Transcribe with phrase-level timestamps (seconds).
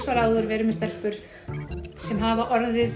[0.00, 1.16] tvísvar áður verið með stelpur
[2.00, 2.94] sem hafa orðið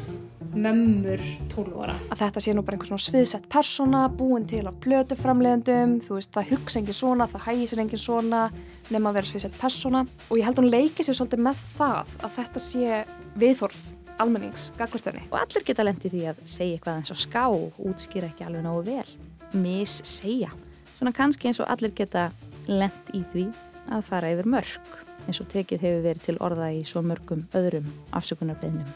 [0.57, 1.21] mömmur
[1.53, 1.97] 12 ára.
[2.15, 6.33] Að þetta sé nú bara einhvers svona sviðsett persóna, búin til af plötuframleðendum, þú veist,
[6.33, 8.41] það hugsa engin svona, það hægir sér engin svona,
[8.89, 10.05] nema að vera sviðsett persóna.
[10.31, 13.05] Og ég held hún leikið sér svolítið með það að þetta sé
[13.45, 13.87] viðhorf
[14.25, 15.29] almennings, gagvertinni.
[15.29, 17.45] Og allir geta lendi því að segja eitthvað eins og ská,
[17.85, 19.09] útskýra ekki alveg náðu vel,
[19.61, 20.55] mis segja.
[20.97, 22.31] Svona kannski eins og allir geta
[22.71, 23.51] lend í því
[23.93, 27.89] að fara yfir mörg, eins og tekið hefur verið til orða í svo mörgum öðrum
[28.15, 28.93] afsökunarbeðnum.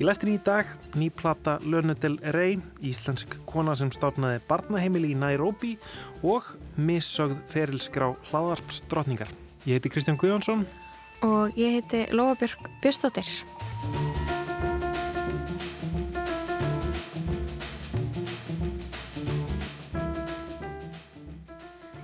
[0.00, 0.66] Í læstin í dag,
[0.98, 5.76] nýplata Lörnudel Rey, íslensk kona sem stofnaði barnaheimili í Nairobi
[6.24, 6.48] og
[6.80, 9.30] missögð ferilskrá hlaðarpsdrottningar.
[9.68, 10.64] Ég heiti Kristján Guðjónsson
[11.22, 13.28] og ég heiti Lofabjörg Björnstóttir.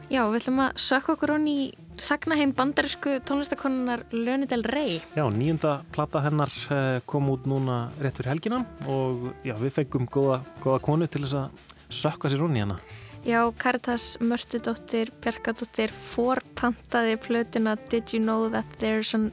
[0.08, 1.66] Já, við ætlum að sökka okkur honni í
[2.02, 5.00] sagnaheim bandarísku tónlistakonunar Lönidel Rey.
[5.16, 10.08] Já, nýjunda plata hennar eh, kom út núna rétt fyrir helgina og já, við fengum
[10.10, 11.66] góða, góða konu til þess að
[12.00, 12.78] sökka sér honni hérna.
[13.26, 19.30] Já, Karitas Mörtudóttir Bjarkadóttir forpantaði plötuna Did you know that there's a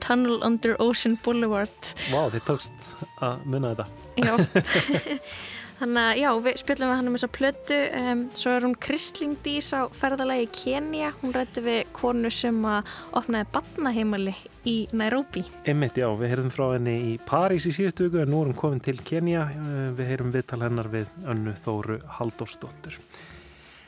[0.00, 1.92] tunnel under Ocean Boulevard?
[2.08, 3.86] Vá, wow, þið tókst að munna þetta.
[4.22, 4.34] Já.
[5.76, 9.68] Þannig að já, við spilum við hann um þessa plötu um, svo er hún Kristlingdís
[9.76, 14.34] á ferðalagi Kenya, hún rætti við konu sem að opnaði badnaheimali
[14.66, 15.44] í Nairobi.
[15.68, 18.80] Emmitt, já, við heyrðum frá henni í París í síðustu viku en nú erum komin
[18.84, 22.96] til Kenya uh, við heyrum viðtal hennar við önnu Þóru Haldórsdóttur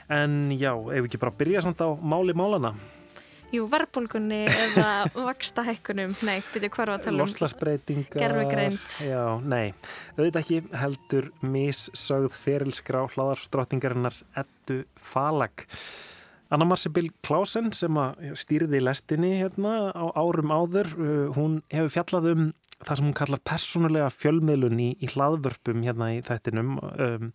[0.08, 2.72] en já, ef við ekki bara byrja samt á máli málana
[3.48, 4.88] Jú, verðbólgunni eða
[5.28, 7.22] vaksta hekkunum, nei, byrju var að tala um?
[7.22, 8.20] Loslasbreytingar.
[8.20, 8.90] Gerfugreint.
[9.06, 9.72] Já, nei,
[10.18, 15.64] auðvitað ekki heldur missögð ferilskrá hlaðarstrottingarinnar Ettu Falag.
[16.52, 17.96] Anna Marsibil Klausen sem
[18.40, 22.46] stýrði lestinni hérna á árum áður, uh, hún hefur fjallað um
[22.86, 27.32] það sem hún kallar persónulega fjölmiðlun í, í hlaðvörpum hérna í þættinum um,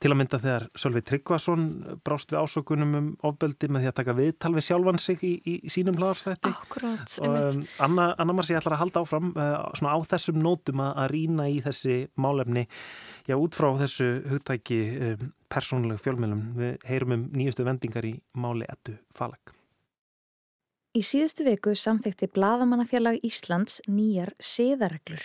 [0.00, 1.66] til að mynda þegar Sölvi Tryggvason
[2.06, 5.56] brást við ásökunum um ofbeldi með því að taka viðtal við sjálfan sig í, í,
[5.68, 9.98] í sínum hlaðarstætti Akkurát, um, Anna, Anna Marsi ætlar að halda áfram uh, svona á
[10.14, 12.66] þessum nótum að, að rína í þessi málefni.
[13.28, 14.82] Já út frá þessu hugtæki
[15.12, 19.59] um, persónulega fjölmiðlum við heyrum um nýjustu vendingar í máli ettu falag
[20.90, 25.22] Í síðustu viku samþekti Blaðamannafélag Íslands nýjar siðareglur.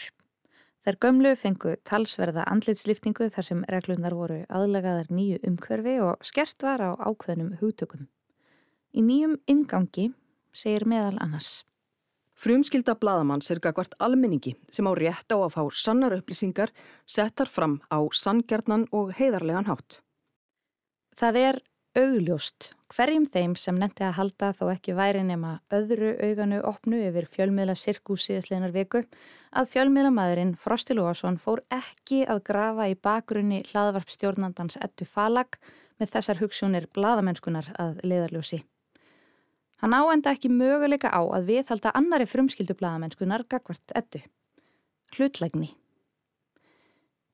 [0.86, 6.86] Þær gömlu fengu talsverða andlitsliftingu þar sem reglunar voru aðlagaðar nýju umhverfi og skert var
[6.86, 8.06] á ákveðnum hugtökum.
[8.94, 10.12] Í nýjum ingangi
[10.54, 11.64] segir meðal annars.
[12.38, 16.70] Frumskilda bladamanns er gagvart almenningi sem á rétt á að fá sannar upplýsingar
[17.10, 20.04] settar fram á sanngjarnan og heiðarlegan hátt.
[21.18, 21.66] Það er
[21.96, 27.28] augljóst hverjum þeim sem nefndi að halda þó ekki væri nema öðru auganu opnu yfir
[27.32, 29.06] fjölmiðla sirkus síðastleinar viku
[29.56, 35.56] að fjölmiðlamadurinn Frosti Lóasson fór ekki að grafa í bakgrunni hlaðvarpstjórnandans ettu falag
[36.00, 38.60] með þessar hugsunir bladamennskunar að leiðarljósi.
[39.80, 44.20] Hann áenda ekki möguleika á að viðhalda annari frumskildu bladamennskunar gagvart ettu.
[45.16, 45.72] Hlutlægni.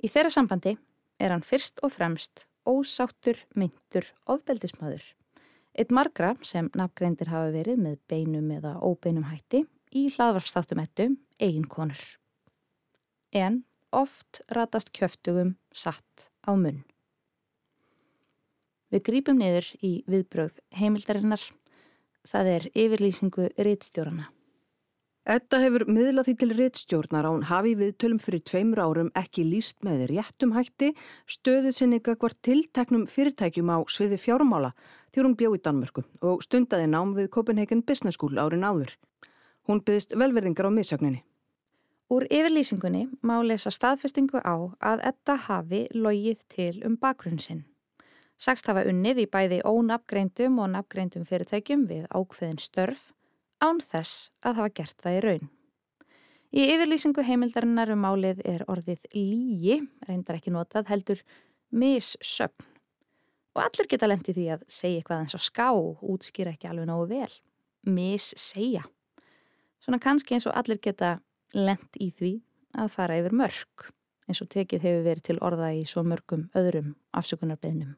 [0.02, 0.78] Í þeirra sambandi
[1.22, 5.04] er hann fyrst og fremst ósáttur, myndur, ofbeldismadur.
[5.72, 9.64] Eitt margra sem nafngreindir hafa verið með beinum eða óbeinum hætti
[9.96, 11.08] í hlaðvarpstáttum ettu
[11.40, 12.02] eigin konur.
[13.32, 16.84] En oft ratast kjöftugum satt á munn.
[18.92, 21.44] Við grípum niður í viðbröð heimildarinnar,
[22.28, 24.28] það er yfirlýsingu reittstjórana.
[25.30, 29.44] Edda hefur miðlað því til réttstjórnar á hún hafi við tölum fyrir tveimur árum ekki
[29.46, 30.96] líst með réttum hætti
[31.30, 34.72] stöðið sinni gagvar tilteknum fyrirtækjum á sviði fjárumála
[35.14, 38.96] því hún bjó í Danmörku og stundaði nám við Copenhagen Business School árin áður.
[39.70, 41.22] Hún byggðist velverðingar á missögninni.
[42.10, 47.68] Úr yfirlýsingunni má lesa staðfestingu á að Edda hafi logið til um bakgrunn sinn.
[48.42, 53.12] Sagst hafa unnið í bæði ónafngreindum og nafngreindum fyrirtækjum við ákveðin störf
[53.62, 55.50] án þess að hafa gert það í raun.
[56.52, 61.22] Í yfirlýsingu heimildarinnar um málið er orðið lígi, reyndar ekki notað, heldur
[61.72, 62.68] missögn.
[63.56, 67.08] Og allir geta lendið því að segja eitthvað eins og ská, útskýra ekki alveg nógu
[67.12, 67.32] vel.
[67.88, 68.84] Missegja.
[69.82, 71.18] Svona kannski eins og allir geta
[71.56, 72.36] lend í því
[72.80, 73.88] að fara yfir mörg,
[74.28, 77.96] eins og tekið hefur verið til orða í svo mörgum öðrum afsökunarbeðnum.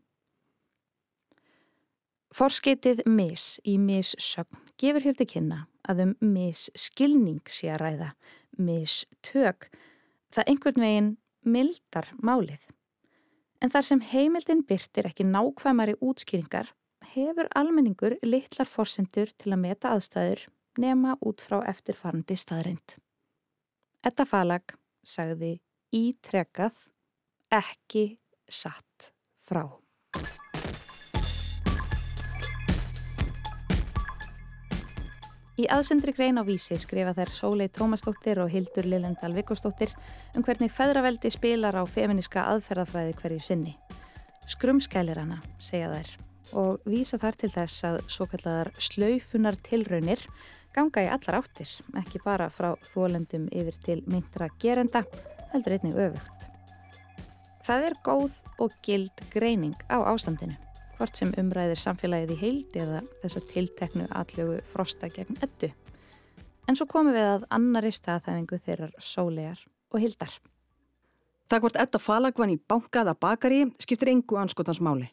[2.34, 8.10] Forskeitið mis í missögn gefur hér til kynna að um misskilning sé að ræða,
[8.60, 9.70] mistök,
[10.34, 11.12] það einhvern veginn
[11.48, 12.68] mildar málið.
[13.64, 16.74] En þar sem heimildin byrtir ekki nákvæmari útskýringar,
[17.14, 20.48] hefur almenningur litlar forsendur til að meta aðstæður
[20.84, 22.98] nema út frá eftirfarandi staðrind.
[24.04, 24.76] Etta falag
[25.06, 25.56] sagði
[25.96, 26.90] ítrekað
[27.54, 28.08] ekki
[28.52, 29.14] satt
[29.46, 29.68] frá.
[35.54, 39.92] Í aðsendri grein á vísi skrifa þær Sólei Tómasdóttir og Hildur Lilendal Vikostóttir
[40.34, 43.76] um hvernig feðraveldi spilar á feminiska aðferðafræði hverju sinni.
[44.50, 46.10] Skrumskælir hana, segja þær,
[46.58, 50.26] og vísa þar til þess að svo kalladar slaufunar tilraunir
[50.74, 51.70] ganga í allar áttir,
[52.02, 55.06] ekki bara frá þólendum yfir til myndra gerenda,
[55.54, 56.50] heldur einnig öfugt.
[57.64, 60.58] Það er góð og gild greining á ástandinu
[60.98, 65.72] hvort sem umræðir samfélagið í heildi eða þessa tilteknu allögu frosta gegn eddu.
[66.70, 69.60] En svo komum við að annari staðhæfingu þeirrar sólegar
[69.92, 70.32] og hildar.
[71.52, 75.10] Það hvort edda falagvann í bankaða bakari skiptir engu anskotans máli.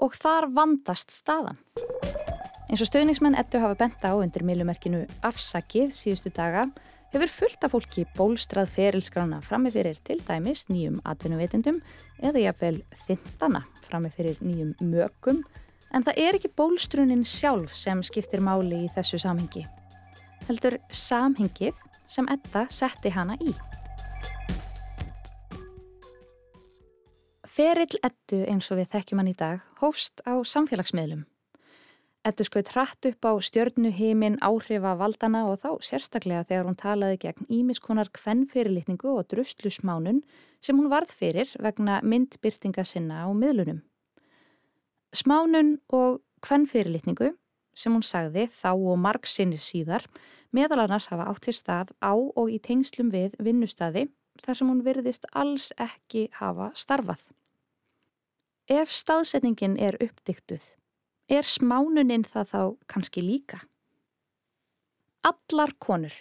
[0.00, 1.58] Og þar vandast staðan.
[2.70, 6.68] Eins og stöðningsmenn ettu hafa benta á undir millumerkinu afsakið síðustu daga
[7.10, 11.80] hefur fullt af fólki bólstrað ferilskrána frammi fyrir til dæmis nýjum atvinnuveitendum
[12.22, 15.42] eða jáfnvel þintana frammi fyrir nýjum mökum
[15.90, 19.66] en það er ekki bólstrunin sjálf sem skiptir máli í þessu samhengi.
[20.46, 21.74] Heldur samhengið
[22.10, 23.54] sem Edda setti hana í.
[27.50, 31.26] Ferill Eddu eins og við þekkjum hann í dag hófst á samfélagsmiðlum.
[32.20, 37.16] Ettu skaut hratt upp á stjörnu heimin áhrifa valdana og þá sérstaklega þegar hún talaði
[37.22, 40.18] gegn ímiskonar kvennfyrirlitningu og druslusmánun
[40.60, 43.78] sem hún varð fyrir vegna myndbyrtinga sinna á miðlunum.
[45.16, 47.30] Smánun og kvennfyrirlitningu
[47.72, 50.04] sem hún sagði þá og marg sinnir síðar
[50.52, 54.10] meðal annars hafa átt sér stað á og í tengslum við vinnustadi
[54.44, 57.24] þar sem hún virðist alls ekki hafa starfað.
[58.68, 60.68] Ef staðsetningin er uppdiktuð
[61.30, 63.60] er smánuninn það þá kannski líka?
[65.22, 66.14] Allar konur,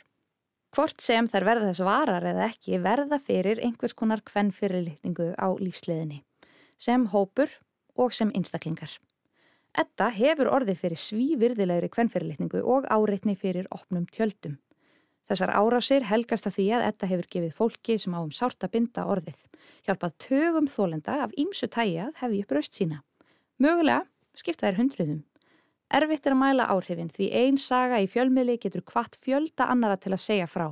[0.76, 6.22] hvort sem þær verða þess varar eða ekki, verða fyrir einhvers konar kvennfyrirlitningu á lífsleðinni,
[6.78, 7.50] sem hópur
[7.98, 8.92] og sem einstaklingar.
[9.78, 14.58] Etta hefur orðið fyrir svívirðilegri kvennfyrirlitningu og áreitni fyrir opnum tjöldum.
[15.30, 19.06] Þessar árásir helgast af því að Etta hefur gefið fólki sem á um sárta binda
[19.06, 19.44] orðið.
[19.86, 23.04] Hjálpað tögum þólenda af ímsu tæjað hefði upp raust sína.
[23.62, 24.08] Mögulega
[24.40, 25.20] skipta þær hundruðum.
[25.90, 30.14] Erfitt er að mæla áhrifin því einn saga í fjölmiðli getur hvart fjölda annara til
[30.14, 30.68] að segja frá,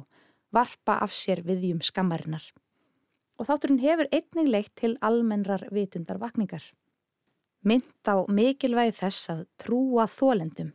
[0.53, 2.43] varpa af sér viðjum skammarinnar.
[3.37, 6.61] Og þátturinn hefur einnig leitt til almennrar vitundar vakningar.
[7.65, 10.69] Mynd á mikilvægi þess að trúa þólendum.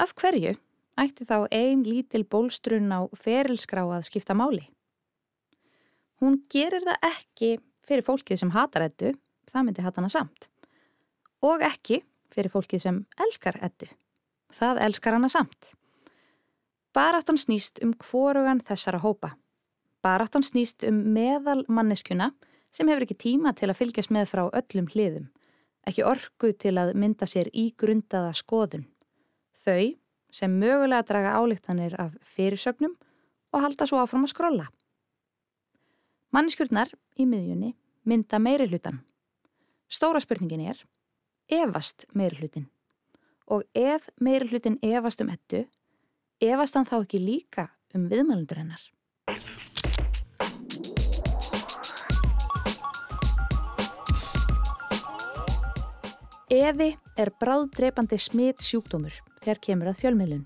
[0.00, 0.56] Af hverju
[1.00, 4.64] ætti þá ein lítil bólstrun á ferilskrá að skipta máli?
[6.24, 7.52] Hún gerir það ekki
[7.84, 9.12] fyrir fólkið sem hatar ettu,
[9.52, 10.48] það myndi hatana samt
[11.44, 12.00] og ekki
[12.32, 13.88] fyrir fólkið sem elskar ettu.
[14.54, 15.72] Það elskar hana samt.
[16.94, 19.34] Baráttan snýst um hvorugan þessara hópa.
[20.02, 22.30] Baráttan snýst um meðal manneskjuna
[22.74, 25.28] sem hefur ekki tíma til að fylgjast með frá öllum hliðum,
[25.86, 28.86] ekki orgu til að mynda sér í grundaða skoðun.
[29.64, 29.94] Þau
[30.34, 32.96] sem mögulega draga álíktanir af fyrirsögnum
[33.54, 34.66] og halda svo áfram að skrolla.
[36.34, 37.74] Manneskjurnar í miðjunni
[38.10, 39.04] mynda meiri hlutan.
[39.86, 40.80] Stóra spurningin er
[41.50, 42.68] efast meiri hlutin.
[43.50, 45.64] Og ef meiri hlutin efast um ettu,
[46.40, 48.82] efast hann þá ekki líka um viðmælundur hennar.
[56.54, 60.44] Evi er bráðdreipandi smitt sjúkdómur þegar kemur að fjölmiðlun.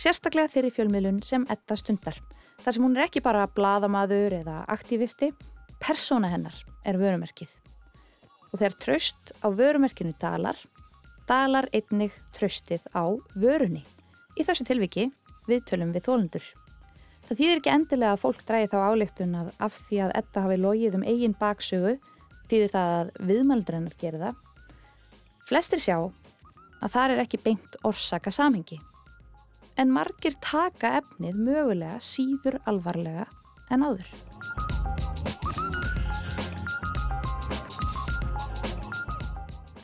[0.00, 2.16] Sérstaklega þeirri fjölmiðlun sem etta stundar.
[2.60, 5.32] Þar sem hún er ekki bara bladamadur eða aktivisti,
[5.80, 6.56] persóna hennar
[6.88, 7.59] er vörumerkið
[8.50, 10.58] og þegar tröst á vörumerkinu dalar,
[11.28, 13.06] dalar einnig tröstið á
[13.38, 13.84] vörunni.
[14.38, 15.10] Í þessu tilviki
[15.48, 16.46] viðtölum við þólundur.
[17.28, 20.56] Það þýðir ekki endilega að fólk dræði þá áleiktun að af því að etta hafi
[20.58, 21.92] logið um eigin baksögu
[22.50, 24.40] þýðir það að viðmaldrennar gerir það.
[25.46, 25.96] Flestir sjá
[26.80, 28.80] að það er ekki beint orsaka samhengi.
[29.78, 33.28] En margir taka efnið mögulega síður alvarlega
[33.70, 34.79] en áður.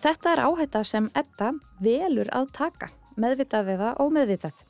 [0.06, 1.48] Þetta er áhætta sem Edda
[1.82, 4.60] velur að taka, meðvitað eða ómeðvitað.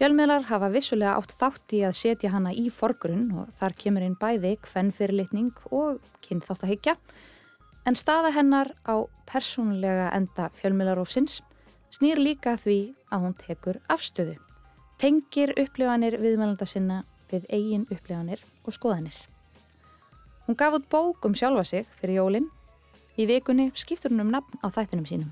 [0.00, 4.18] Fjölmiðlar hafa vissulega átt þátt í að setja hana í forgrunn og þar kemur inn
[4.18, 6.96] bæði kvennfyrirlitning og kynþáttahyggja.
[7.86, 11.38] En staða hennar á persónulega enda fjölmiðlarófsins
[11.94, 12.80] snýr líka því
[13.14, 14.40] að hún tekur afstöðu.
[14.98, 19.14] Tengir upplifanir viðmælanda sinna við eigin upplifanir og skoðanir.
[20.48, 22.56] Hún gaf út bók um sjálfa sig fyrir jólinn
[23.18, 25.30] Í vikunni skiptur hún um nafn á þættinum sínum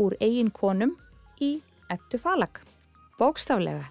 [0.00, 0.96] úr eigin konum
[1.40, 1.60] í
[1.92, 2.60] ettu falag.
[3.20, 3.84] bókstaflega.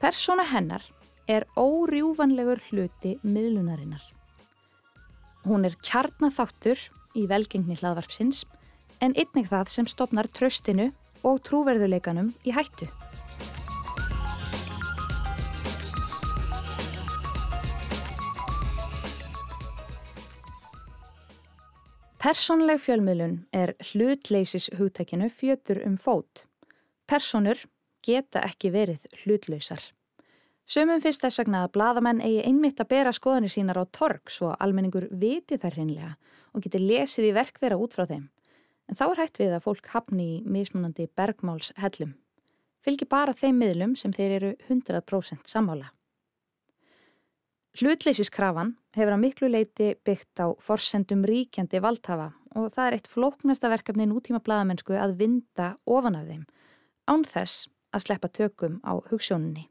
[0.00, 0.80] Persóna hennar
[1.28, 4.00] er órjúvanlegur hluti miðlunarinnar.
[5.44, 6.80] Hún er kjarnaþáttur
[7.12, 8.46] í velgengni hlaðvarpsins
[9.04, 12.88] en einnig það sem stopnar tröstinu og trúverðuleikanum í hættu.
[22.26, 26.40] Personleg fjölmiðlun er hlutleysis hugtækinu fjötur um fót.
[27.06, 27.60] Personur
[28.02, 29.78] geta ekki verið hlutlausar.
[30.66, 34.56] Sumum finnst þess vegna að bladamenn eigi einmitt að bera skoðanir sínar á torg svo
[34.58, 36.10] almenningur viti þær hinnlega
[36.50, 38.26] og geti lesið í verk þeirra út frá þeim.
[38.90, 42.16] En þá er hægt við að fólk hafni í mismunandi bergmáls hellum.
[42.82, 45.92] Fylgi bara þeim miðlum sem þeir eru 100% sammála.
[47.76, 53.68] Hlutleysiskrafan hefur að miklu leiti byggt á forsendum ríkjandi valdhafa og það er eitt flóknasta
[53.68, 56.46] verkefni nútíma bladamennsku að vinda ofan af þeim,
[57.04, 59.66] án þess að sleppa tökum á hugssjóninni.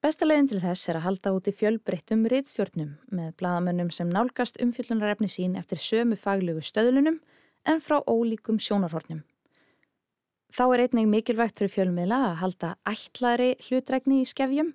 [0.00, 4.62] Besta leiðin til þess er að halda út í fjölbreyttum riðstjórnum með bladamönnum sem nálgast
[4.62, 7.18] umfyllunarefni sín eftir sömu faglögu stöðlunum
[7.66, 9.24] en frá ólíkum sjónarhornum.
[10.54, 14.72] Þá er einnig mikilvægt fyrir fjölmiðla að halda ætlaðri hlutregni í skefjum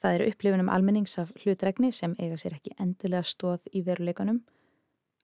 [0.00, 4.40] Það eru upplifunum almennings af hlutregni sem eiga sér ekki endilega stóð í veruleikunum.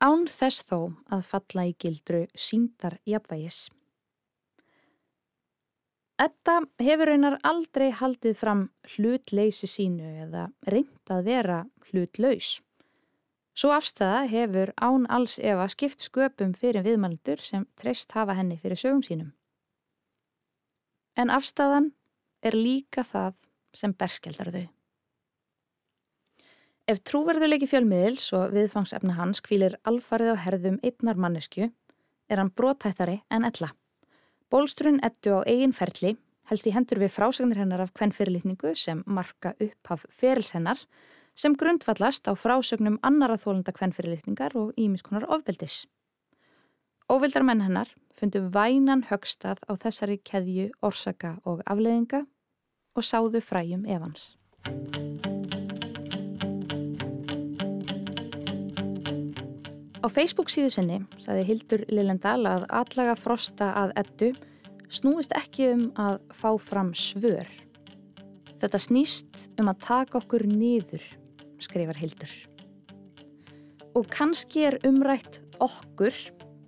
[0.05, 3.71] Án þess þó að falla í gildru síndar jafnvægis.
[6.17, 8.63] Þetta hefur raunar aldrei haldið fram
[8.95, 12.61] hlutleysi sínu eða reynd að vera hlutlaus.
[13.57, 18.81] Svo afstæða hefur án alls efa skipt sköpum fyrir viðmældur sem treyst hafa henni fyrir
[18.81, 19.33] sögum sínum.
[21.17, 21.95] En afstæðan
[22.45, 23.37] er líka það
[23.77, 24.67] sem berskjaldar þau.
[26.87, 31.73] Ef trúverðuleiki fjölmiðils og viðfangsefna hans kvílir alfarið á herðum einnar mannesku,
[32.31, 33.73] er hann brótættari en ella.
[34.51, 36.15] Bólstrun ettu á eigin ferli
[36.47, 40.79] helst í hendur við frásagnir hennar af hvern fyrirlitningu sem marka upp af ferilsennar
[41.35, 45.85] sem grundvallast á frásögnum annara þólunda hvern fyrirlitningar og ímiskonar ofbeldis.
[47.11, 52.25] Óvildar menn hennar fundu vænan högstað á þessari keðju orsaka og afleðinga
[52.97, 54.35] og sáðu fræjum Evans.
[60.01, 64.33] Á Facebook síðu sinni saði Hildur Lillendal að allaga frosta að ettu
[64.89, 67.49] snúist ekki um að fá fram svör.
[68.57, 71.03] Þetta snýst um að taka okkur niður,
[71.61, 72.33] skrifar Hildur.
[73.99, 76.15] Og kannski er umrætt okkur,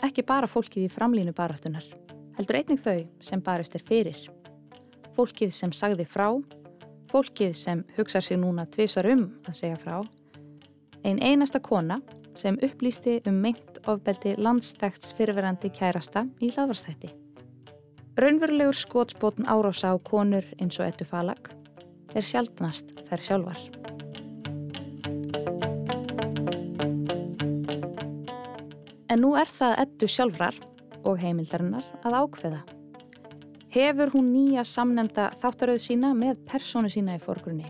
[0.05, 1.87] ekki bara fólkið í framlínu baráttunar,
[2.37, 4.19] heldur einnig þau sem barist er fyrir
[5.19, 6.29] fólkið sem sagði frá,
[7.11, 9.97] fólkið sem hugsa sig núna tvísvar um að segja frá,
[11.03, 11.99] ein einasta kona
[12.39, 17.11] sem upplýsti um meint ofbeldi landstækts fyrirverandi kærasta í hlaðvarstætti.
[18.19, 21.51] Raunverulegur skótsbótn árása á konur eins og ettu falag
[22.15, 23.61] er sjaldnast þær sjálfar.
[29.09, 30.59] En nú er það ettu sjálfrar
[31.03, 32.67] og heimildarinnar að ákveða
[33.73, 37.69] hefur hún nýja samnemnda þáttaröð sína með personu sína í forgrunni.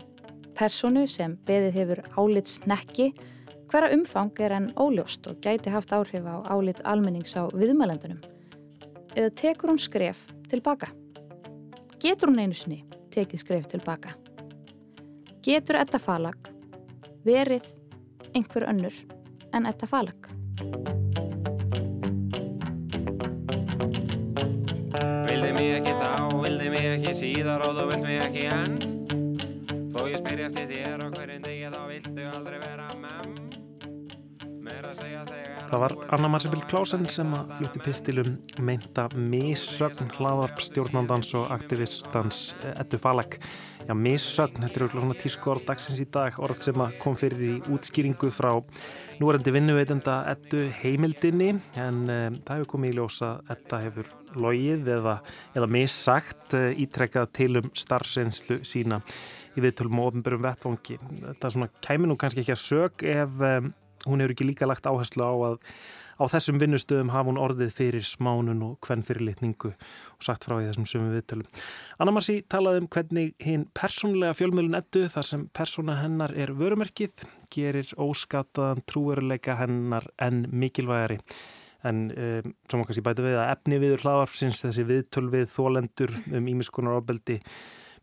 [0.55, 3.11] Personu sem beðið hefur álits nekki,
[3.69, 8.21] hverja umfang er enn óljóst og gæti haft áhrif á álit almennings á viðmælendunum.
[9.15, 10.91] Eða tekur hún skref tilbaka?
[11.99, 14.15] Getur hún einu sinni tekið skref tilbaka?
[15.43, 16.51] Getur þetta falag
[17.27, 17.67] verið
[18.33, 18.95] einhver önnur
[19.53, 20.98] en þetta falag?
[26.69, 28.75] Vildi mig ekki síðar og þú vilt mig ekki enn.
[29.89, 33.37] Þó ég spyr eftir þér og hverjum degi þá viltu aldrei vera menn
[34.59, 38.35] Meira að segja þegar Það var Anna Marcibil Klásen sem að flutti pistilum
[38.65, 43.39] meinta missögn hlaðarp stjórnandans og aktivistans Ettu Falag.
[43.87, 47.17] Já, missögn, þetta er auðvitað svona tísku orð dagsins í dag, orð sem að kom
[47.17, 48.51] fyrir í útskýringu frá
[49.21, 51.55] núarendi vinnuveitenda Ettu heimildinni.
[51.81, 55.19] En um, það hefur komið í ljósa Etta hefur logið eða,
[55.57, 59.01] eða missagt eh, ítrekkað til um starfsreynslu sína
[59.57, 60.99] í viðtölum og ofnbörum vettvangi.
[61.21, 63.71] Þetta svona kæmi nú kannski ekki að sög ef um,
[64.05, 65.57] hún hefur ekki líka lagt áherslu á að
[66.19, 70.67] á þessum vinnustöðum hafa hún orðið fyrir smánun og hvern fyrirlitningu og sagt frá í
[70.67, 71.47] þessum sömu viðtölum.
[71.99, 77.23] Anna Marci talaði um hvernig hinn persónlega fjölmjölun ettu þar sem persóna hennar er vörumerkið,
[77.53, 81.21] gerir óskataðan trúveruleika hennar en mikilvægari
[81.87, 86.15] en um, sem okkar sé bæti við að efni viður hlaðvarpsins þessi viðtöl við þólendur
[86.35, 87.39] um ímiskunar ábeldi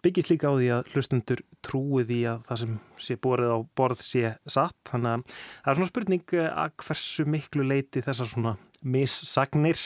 [0.05, 4.03] byggist líka á því að hlustundur trúið í að það sem sé borðið á borð
[4.05, 4.79] sé satt.
[4.91, 8.57] Þannig að það er svona spurning eh, að hversu miklu leiti þessar svona
[8.87, 9.81] missagnir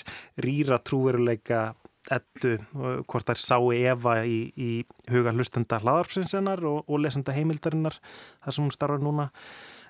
[0.45, 1.71] rýra trúveruleika
[2.11, 4.71] ettu hvort þær sáu Eva í, í
[5.13, 9.29] huga hlustenda hlaðarpsinsennar og, og lesenda heimildarinnar þar sem hún starfar núna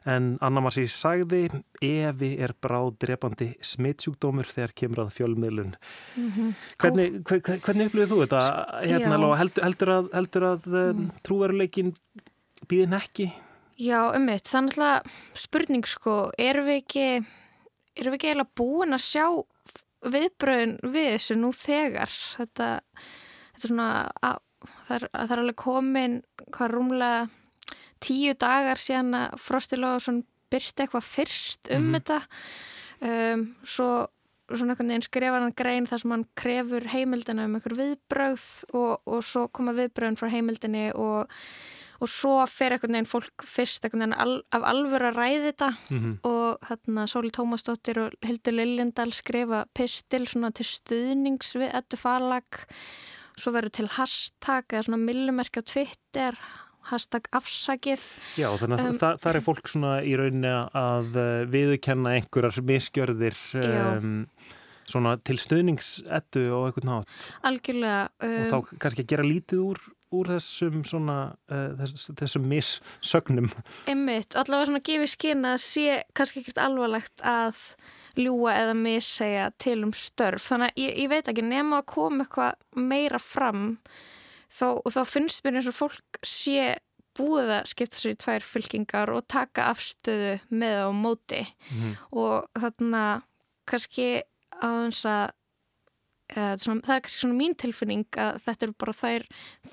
[0.09, 1.43] en Anna Marci sagði
[1.85, 6.55] Evi er bráð drepandi smittsjúkdómur þegar kemur að fjölmiðlun mm -hmm.
[6.79, 8.43] Hvernig, hver, hvernig upplifið þú þetta?
[8.87, 11.11] Hérna, heldur, heldur að, heldur að mm.
[11.23, 11.95] trúveruleikin
[12.69, 13.33] býðin ekki?
[13.81, 15.03] Já, um mitt, það er náttúrulega
[15.35, 17.07] spurning sko, erum við ekki
[17.97, 19.25] erum við ekki eiginlega búin að sjá
[20.01, 22.69] viðbröðin við þessu nú þegar þetta,
[23.53, 23.89] þetta er svona
[24.23, 24.39] að,
[24.87, 26.17] það, er, það er alveg komin
[26.51, 27.29] hvað rúmlega
[28.01, 31.99] tíu dagar síðan að Frostilóðsson byrti eitthvað fyrst um mm -hmm.
[31.99, 32.19] þetta
[33.35, 33.91] um, svo
[34.51, 39.03] svona einhvern veginn skrifa hann grein þar sem hann krefur heimildina um einhver viðbröð og,
[39.07, 41.31] og svo koma viðbröðin frá heimildinni og
[42.01, 45.69] og svo fer einhvern veginn fólk fyrst einhvern veginn al, af alvör að ræði þetta
[45.71, 46.15] mm -hmm.
[46.31, 52.45] og þarna Sóli Tómasdóttir og Hildur Liljendal skrifa pistil svona til stuðnings við ettu falag
[53.37, 56.39] svo verður til hashtag eða svona millumerk á Twitter
[56.91, 58.07] hashtag afsakið.
[58.41, 62.65] Já, þannig að um, það, það er fólk svona í rauninni að uh, viðkenna einhverjar
[62.71, 64.19] miskjörðir um,
[64.91, 69.83] svona til stuðningsettu og eitthvað nátt Algjörlega um, og þá kannski að gera lítið úr
[70.11, 71.17] úr þessum svona
[71.53, 73.51] uh, þess, þessum missögnum.
[73.91, 77.61] Einmitt, allavega svona gefið skinn að sé kannski ekkert alvarlegt að
[78.19, 80.49] ljúa eða missegja til um störf.
[80.51, 83.69] Þannig að ég, ég veit ekki nema að koma eitthvað meira fram
[84.51, 86.77] þá, þá finnst mér eins og fólk sé
[87.19, 91.43] búið að skipta sér í tvær fylkingar og taka afstöðu með á móti
[91.73, 91.93] mm.
[92.15, 93.05] og þarna
[93.71, 94.23] kannski
[94.61, 95.29] á þess að
[96.31, 99.25] Svona, það er kannski svona mín tilfinning að þetta eru bara þær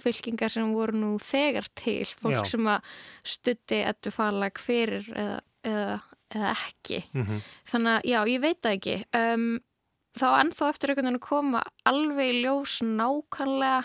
[0.02, 2.40] fylkingar sem voru nú þegar til fólk já.
[2.50, 2.88] sem að
[3.30, 6.00] stutti ettu falag fyrir eða, eða,
[6.34, 7.44] eða ekki mm -hmm.
[7.70, 9.46] þannig að já, ég veit ekki um,
[10.18, 13.84] þá ennþá eftir einhvern veginn að koma alveg í ljós nákvæmlega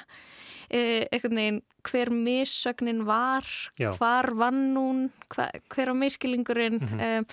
[0.73, 3.47] einhvern veginn hver missögnin var
[3.79, 3.93] já.
[3.99, 7.19] hvar vann hún hver, hver á miskilingurinn mm -hmm.
[7.19, 7.27] um,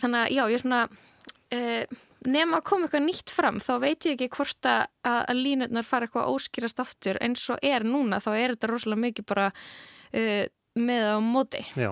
[0.00, 0.82] þannig að já, ég er svona
[1.54, 1.84] uh,
[2.26, 6.06] nema að koma eitthvað nýtt fram þá veit ég ekki hvort að, að línutnar fara
[6.06, 10.44] eitthvað óskýrast aftur eins og er núna þá er þetta rosalega mikið bara uh,
[10.76, 11.90] með á móti Já,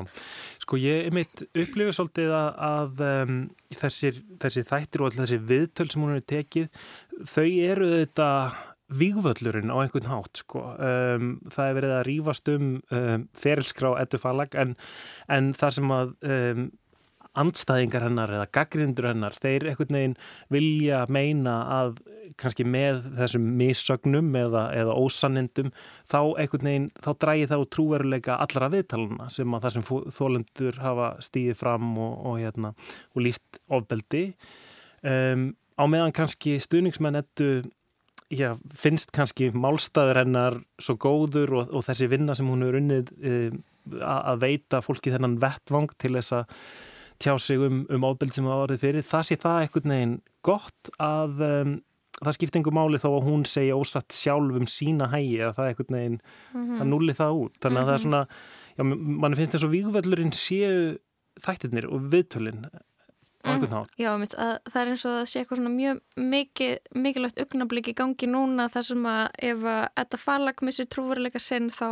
[0.61, 3.41] sko ég mitt upplifið svolítið að, að um,
[3.81, 6.69] þessir, þessir þættir og alltaf þessi viðtöl sem hún hefur tekið
[7.25, 8.29] þau eru þetta
[8.93, 10.63] vígvöllurinn á einhvern hátt sko.
[10.77, 14.75] um, það er verið að rýfast um, um ferilskrá ettu falag en,
[15.33, 16.67] en það sem að um,
[17.35, 20.15] andstæðingar hennar eða gaggrindur hennar, þeir ekkert neginn
[20.53, 21.97] vilja meina að
[22.41, 25.73] kannski með þessum missögnum eða, eða ósannindum
[26.11, 31.11] þá ekkert neginn, þá drægi þá trúveruleika allra viðtaluna sem að það sem þólendur hafa
[31.27, 32.75] stíðið fram og, og, hérna,
[33.15, 34.25] og líst ofbeldi
[35.03, 37.51] um, á meðan kannski stuðningsmenn ettu
[38.35, 43.13] Já, finnst kannski málstæður hennar svo góður og, og þessi vinna sem hún hefur unnið
[43.31, 43.63] um,
[44.01, 46.55] að veita fólki þennan vettvang til þess að
[47.23, 50.15] tjá sig um, um ábyrgd sem það var fyrir, það sé það eitthvað neginn
[50.47, 51.77] gott að um,
[52.21, 55.71] það skipti einhver máli þó að hún segja ósatt sjálf um sína hægi að það
[55.71, 56.81] eitthvað neginn mm -hmm.
[56.81, 57.87] að nulli það út þannig að mm -hmm.
[57.87, 58.07] það er mhm.
[58.07, 58.27] svona,
[58.77, 58.83] já,
[59.23, 60.99] mann finnst þess að vígvellurinn séu
[61.45, 62.67] þættirnir og viðtölinn
[63.45, 63.93] á einhvern nátt.
[64.01, 66.01] Já, mitt, að, það er eins og að sé eitthvað svona mjög
[66.33, 66.73] mikið,
[67.05, 71.69] mikilvægt augnablík í gangi núna þar sem að ef að þetta falag missir trúveruleika sinn
[71.75, 71.89] þá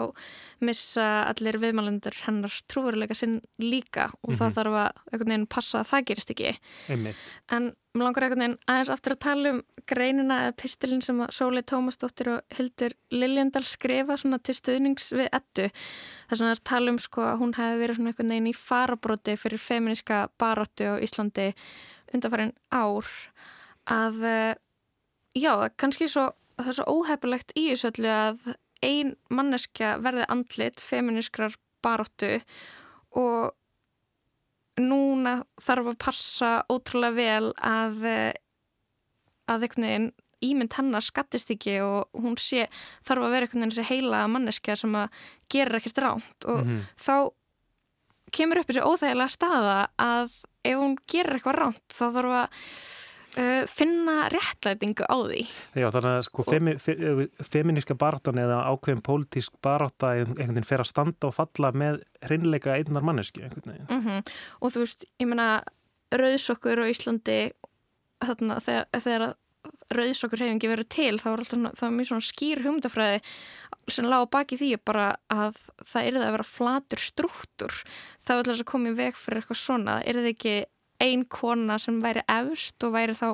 [0.64, 4.38] missa allir viðmælendur hennar trúveruleika sinn líka og mm -hmm.
[4.38, 4.56] það mhm.
[4.58, 6.56] þarf að einhvern veginn passa að það gerist ekki.
[6.88, 7.16] Einmitt.
[7.52, 9.58] En Mér langar einhvern veginn aðeins aftur að tala um
[9.90, 15.28] greinina eða pistilin sem að Sólei Tómasdóttir og Hildur Liljendal skrifa svona til stuðnings við
[15.28, 15.66] ettu.
[15.68, 18.54] Það er svona að tala um sko að hún hefði verið svona einhvern veginn í
[18.56, 21.50] farabróti fyrir feministka baróttu á Íslandi
[22.16, 23.12] undanfærin ár
[23.92, 24.54] að eh,
[25.36, 28.52] já, kannski svo, það er svo óhefulegt í þessu öllu að
[28.82, 32.38] ein manneska verði andlit feministkrar baróttu
[33.20, 33.52] og
[34.80, 38.32] núna þarf að passa ótrúlega vel að eh,
[39.50, 40.10] að einhvern veginn
[40.42, 42.66] ímynd hennar skattist ekki og hún sé
[43.06, 45.20] þarf að vera einhvern veginn þessi heila manneskja sem að
[45.52, 46.82] gera ekkert ránt og mm -hmm.
[46.98, 47.16] þá
[48.32, 50.32] kemur upp þessi óþægilega staða að
[50.64, 52.48] ef hún gerir eitthvað ránt þá þarf að
[53.38, 55.42] uh, finna réttlætingu á því.
[55.78, 56.96] Já þannig að sko femi, fe,
[57.52, 62.76] feminíska barátan eða ákveðin pólitísk baráta einhvern veginn fer að standa og falla með hreinleika
[62.76, 64.32] einnar manneski mm -hmm.
[64.60, 65.62] og þú veist, ég menna
[66.12, 67.52] rauðsokkur á Íslandi
[68.22, 69.34] þarna þegar, þegar
[69.92, 73.20] rauðsokkur hefingi verið til þá var alltaf það var mjög svona skýr humdafræði
[73.88, 77.72] sem lág baki því bara að það er það að vera flatur struktúr
[78.22, 79.98] það var alltaf að koma í veg fyrir eitthvað svona.
[80.06, 80.54] Er það ekki
[81.02, 83.26] ein kona sem væri efst og væri þá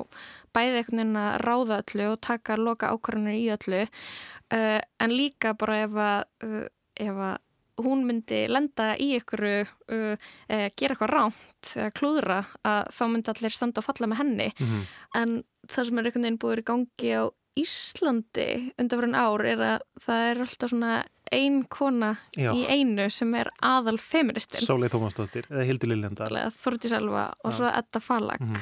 [0.55, 5.53] bæði einhvern veginn að ráða öllu og taka loka ákvarðanir í öllu uh, en líka
[5.59, 6.65] bara ef að, uh,
[6.99, 7.37] ef að
[7.79, 13.79] hún myndi lenda í einhverju uh, gera eitthvað ránt klúðra að þá myndi allir standa
[13.79, 14.81] og falla með henni Mhm.
[15.15, 15.37] en
[15.69, 17.23] það sem er einhvern veginn búið í gangi á
[17.59, 18.47] Íslandi
[18.79, 20.91] undan fyrir ár er að það er alltaf svona
[21.35, 22.51] ein kona Já.
[22.53, 26.29] í einu sem er aðal feministinn Sólei Tómasdóttir eða Hildur Liljendal
[26.63, 27.57] Þorti Selva og Já.
[27.57, 28.61] svo Edda Falag Mhm.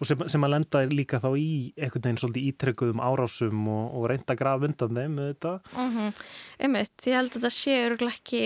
[0.00, 4.04] og sem, sem að lenda líka þá í einhvern veginn svolítið ítrekkuðum árásum og, og
[4.12, 6.12] reynda graf undan þeim með þetta Mm
[6.60, 8.42] Einmitt, ég held að þetta sé örugglega ekki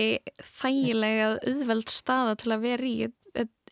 [0.61, 3.11] þægilega auðveld staða til að vera í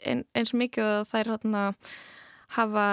[0.06, 1.64] ein, eins mikið að þær þarna
[2.58, 2.86] hafa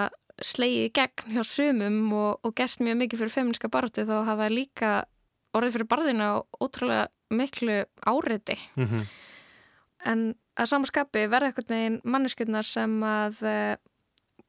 [0.44, 4.90] slegið gegn hjá sumum og, og gert mjög mikið fyrir feminska barðu þá hafa líka
[5.58, 9.06] orðið fyrir barðina og ótrúlega miklu áreiti mm -hmm.
[10.12, 13.74] en að samaskapi verða eitthvað neginn manneskjöldnar sem að uh,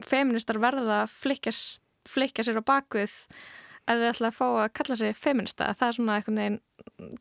[0.06, 3.12] feministar verða að flikja, sér á bakvið
[3.90, 5.74] ef þau ætla að fá að kalla sig feminista.
[5.74, 6.60] Það er svona eitthvað neginn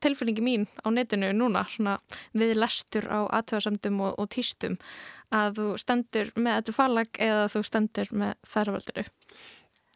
[0.03, 1.99] tilfinningi mín á netinu núna, svona
[2.37, 4.77] við lestur á aðtöðasamdum og, og týstum
[5.35, 9.07] að þú stendur með þetta falag eða þú stendur með færðarvöldinu.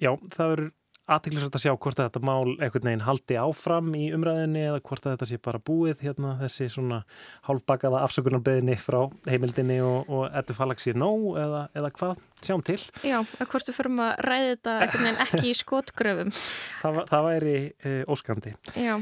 [0.02, 0.72] Já, það verður
[1.14, 5.06] aðtiklisvægt að sjá hvort að þetta mál einhvern veginn haldi áfram í umræðinni eða hvort
[5.06, 7.00] að þetta sé bara búið hérna þessi svona
[7.48, 12.78] hálfbakaða afsökunarbeðinni frá heimildinni og, og ettu falagsir nóg eða, eða hvað, sjáum til.
[13.06, 16.32] Já, að hvort við förum að ræða þetta einhvern veginn ekki í skotgröfum.
[16.82, 18.56] það, það væri uh, óskandi.
[18.78, 18.96] Já,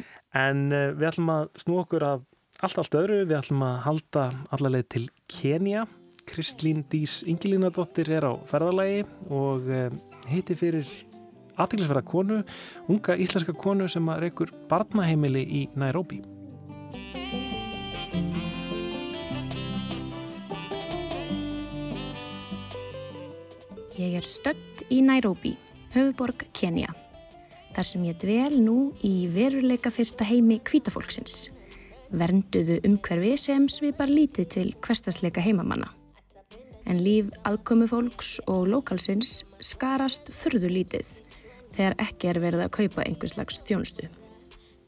[0.46, 2.28] en uh, við ætlum að snú okkur að
[2.60, 5.86] allt allt öðru, við ætlum að halda allarleið til Kenya
[6.30, 9.88] Kristlín Dís Ingilínadóttir er á ferðalagi og uh,
[10.30, 10.88] hitti fyrir
[11.62, 12.42] aðtiklisverða konu,
[12.90, 16.22] unga íslenska konu sem að reykur barnaheimili í Nairobi.
[24.00, 25.52] Ég er stödd í Nairobi,
[25.92, 26.88] höfuborg Kenya.
[27.76, 31.50] Þar sem ég dvel nú í veruleika fyrsta heimi kvítafólksins.
[32.10, 35.90] Vernduðu umhverfi sem svipar lítið til hverstasleika heimamanna.
[36.88, 41.12] En líf aðkomufólks og lokalsins skarast furðu lítið
[41.74, 44.08] þegar ekki er verið að kaupa einhvers slags þjónustu.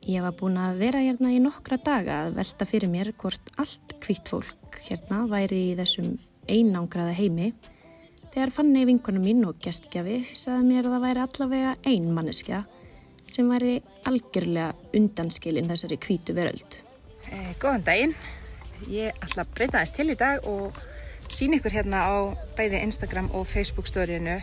[0.02, 3.94] Ég var búin að vera hérna í nokkra daga að velta fyrir mér hvort allt
[4.02, 6.16] kvítt fólk hérna væri í þessum
[6.50, 7.52] einangraða heimi
[8.32, 12.62] þegar fann ég vinkonu mín og gestgjafi sagði mér að það væri allavega ein manneskja
[13.32, 13.76] sem væri
[14.08, 16.80] algjörlega undanskilin þessari kvítu veröld.
[17.30, 18.16] Eh, góðan daginn.
[18.90, 20.76] Ég ætla að breyta þess til í dag og
[21.32, 22.14] sína ykkur hérna á
[22.58, 24.40] bæði Instagram og Facebook stóriðinu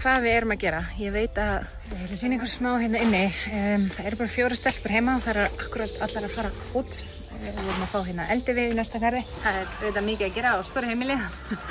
[0.00, 0.80] hvað við erum að gera.
[1.00, 3.24] Ég veit að ég ætla að sína ykkur smá hérna inni.
[3.50, 7.02] Um, það eru bara fjóra stelpur heima og það eru akkurat allar að fara út.
[7.34, 9.22] Við erum að fá hérna eldi við í næsta garði.
[9.42, 11.18] Það er auðvitað mikið að gera á stóri heimili.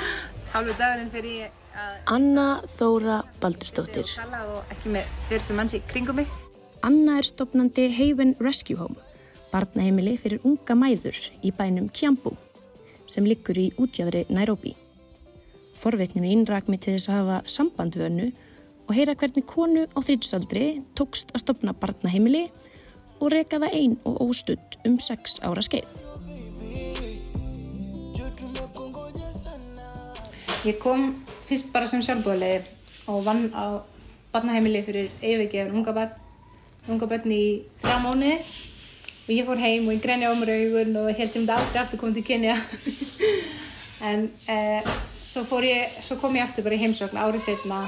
[0.54, 4.12] Hálfu dagurinn fyrir ég að Anna Þóra Baldursdóttir.
[4.14, 6.30] tala og ekki með fyrir sem manns í kringum mig.
[6.86, 8.94] Anna er stopnandi Haven Rescue Home,
[9.50, 12.36] barnaheimili fyrir unga mæður í bænum Kiambu
[13.10, 14.76] sem liggur í útjæðri Nairobi.
[15.84, 18.26] Forveitnum innrak mig til þess að hafa samband við önnu
[18.86, 20.64] og heyra hvernig konu á þrýtsaldri
[20.96, 22.46] tókst að stopna barnaheimili
[23.18, 25.84] og reka það ein og óstudd um sex ára skeið.
[30.64, 31.10] Ég kom
[31.44, 32.64] fyrst bara sem sjálfbúðarlegir
[33.12, 33.84] og vann á
[34.32, 36.16] barnaheimili fyrir yfirgefin unga barn,
[36.88, 37.44] unga barn í
[37.84, 41.44] þrjá mánuði og ég fór heim og ég grenja á mér augun og held um
[41.44, 42.56] þetta aldrei aftur komið til Kenya.
[44.08, 44.94] en eh,
[45.24, 47.84] svo, ég, svo kom ég aftur bara í heimsókn árið setna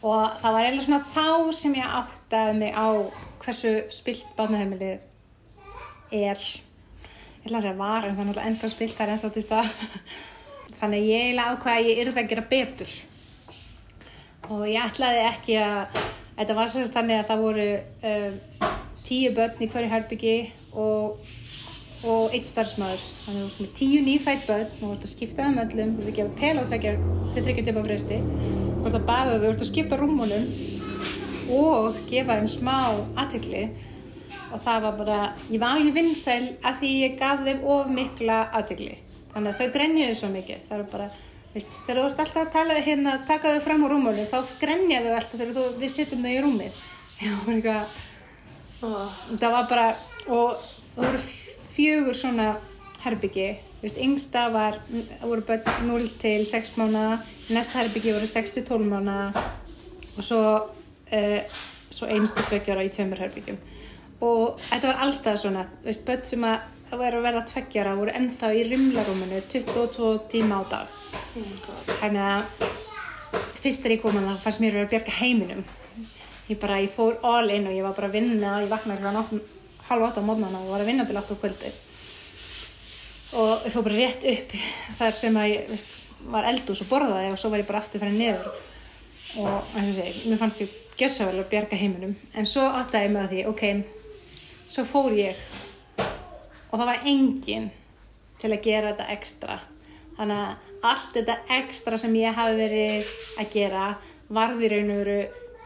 [0.00, 2.88] og það var eiginlega svona þá sem ég áttaði mig á
[3.40, 4.90] hversu spilt barnaheimili
[6.10, 6.40] er.
[7.40, 9.74] Ég ætla að segja var en er náttúrulega ennþá spilt það er ennþá til stað
[10.80, 12.96] þannig að ég eiginlega ákvaði að ég yrði að gera betur.
[14.50, 16.00] Og ég ætlaði ekki að
[16.40, 17.68] þetta var sérst þannig að það voru
[18.10, 18.40] um,
[19.06, 20.36] tíu börn í hverju herbyggi
[20.72, 21.20] og,
[22.00, 25.12] og eitt starfsmæður þannig að þú veist með tíu nýfætt börn og þú ert að
[25.14, 26.94] skipta um öllum þú ert að gefa pel á tvekja
[27.34, 30.46] til þryggja tíma fresti þú ert að baða þau, þú ert að skipta rúmunum
[31.50, 32.76] og gefa þeim smá
[33.20, 33.64] aðtekli
[34.54, 35.18] og það var bara,
[35.50, 38.94] ég var ekki vinsæl af því ég gaf þeim of mikla aðtekli
[39.32, 40.62] þannig að þau grenjuðu svo mikið.
[40.66, 41.08] Það er bara,
[41.54, 45.10] veist, þegar þú ert alltaf að tala hérna, taka þau fram á rúmunu þá grenjaðu
[45.16, 46.74] alltaf þegar þú, við setjum þau í rúmið
[51.70, 52.56] og og fjögur svona
[53.00, 54.80] herbyggi, yngsta var
[55.22, 57.18] voru börn 0 til 6 mánuða
[57.50, 59.32] næsta herbyggi voru 6 til 12 mánuða
[60.16, 60.56] og svo
[61.12, 61.40] uh,
[61.90, 63.56] svo einstu tveggjara í tveimur herbyggjum
[64.20, 66.58] og þetta var allstað svona veist, börn sem að
[66.98, 70.86] vera að verða tveggjara voru ennþá í rimlarúminu 22 tíma á dag.
[72.00, 72.42] Þannig að
[73.60, 75.64] fyrst þegar ég kom að það fannst mér að vera að bjarga heiminum.
[76.48, 79.40] Ég bara, ég fór all in og ég var bara að vinna, ég vaknaði klokkan
[79.90, 81.72] halv átta á mótnana og var að vinna til átta á kvöldi.
[83.40, 84.56] Og ég fór bara rétt upp
[84.98, 85.96] þar sem að ég, veist,
[86.30, 88.50] var eldús og borðaði og svo var ég bara aftur fyrir niður.
[89.40, 92.16] Og eins og segi, mér fannst ég gjössavel að bjarga heiminum.
[92.34, 93.66] En svo áttaði ég með því, ok,
[94.70, 95.38] svo fór ég
[96.70, 97.70] og það var enginn
[98.40, 99.56] til að gera þetta ekstra
[100.18, 103.08] þannig að allt þetta ekstra sem ég hafi verið
[103.40, 103.86] að gera
[104.30, 105.16] varði raun og veru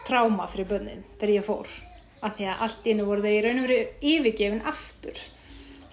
[0.08, 1.74] tráma fyrir bönnin þegar ég fór
[2.24, 3.80] af því að allt innu voru þau í raun og veru
[4.12, 5.20] yfirgefin aftur.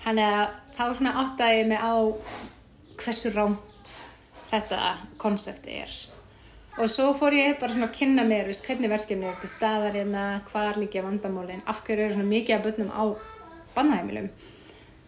[0.05, 0.45] Þannig að
[0.77, 1.93] þá svona áttaði mig á
[3.01, 3.93] hversu rámt
[4.51, 4.79] þetta
[5.21, 5.97] konsepti er.
[6.79, 9.97] Og svo fór ég bara svona að kynna mér veist, hvernig verkefni er til staðar
[9.97, 13.03] hérna hvað er líka vandamálin, af hverju eru svona mikið af bönnum á
[13.75, 14.29] bannahæmilum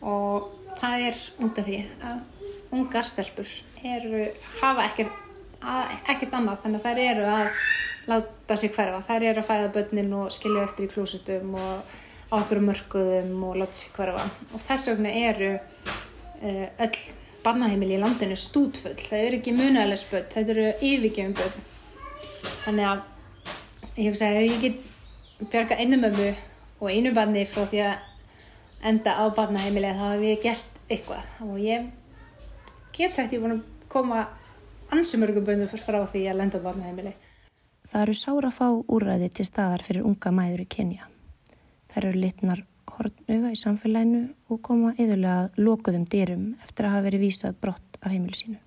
[0.04, 3.50] og það er út af því að ungar stelpur
[3.84, 4.26] eru,
[4.60, 5.16] hafa ekkert,
[5.62, 7.62] að, ekkert annað þannig að þær eru að
[8.10, 11.94] láta sig hverfa, þær eru að fæða börnin og skilja eftir í klúsutum og
[12.34, 14.26] á okkur mörguðum og láta sig hverfa.
[14.54, 16.98] Og þess vegna eru uh, öll
[17.44, 21.66] barnaheimili í landinu stútfull, það eru ekki munæðileg spöld, þetta eru yfirgefum börn.
[22.64, 26.30] Þannig að ég hugsa að ég get bjarga einu mömmu
[26.80, 31.28] og einu barni frá því að enda á barnaheimilega þá hef ég gert eitthvað.
[31.48, 31.92] Og ég
[32.96, 34.24] get sagt ég er búin að koma
[34.94, 37.14] ansi mörgum bönnum frá því að lenda á barnaheimili.
[37.84, 41.10] Það eru sára fá úræði til staðar fyrir unga mæður í Kenya.
[41.92, 47.08] Það eru litnar hortnuga í samfélaginu og koma yðurlega að lokuðum dyrum eftir að hafa
[47.10, 48.60] verið vísað brott af heimilu sínu.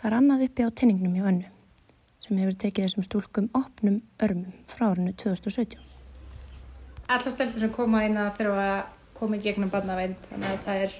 [0.00, 1.52] Það er annað uppi á tinningnum hjá önnu
[2.20, 5.90] sem hefur tekið þessum stúlkum opnum örmum frá árinu 2017
[7.10, 8.82] alla stelpur sem koma inn að þurfa að
[9.18, 10.92] koma í gegnum barnaveind þannig að það er,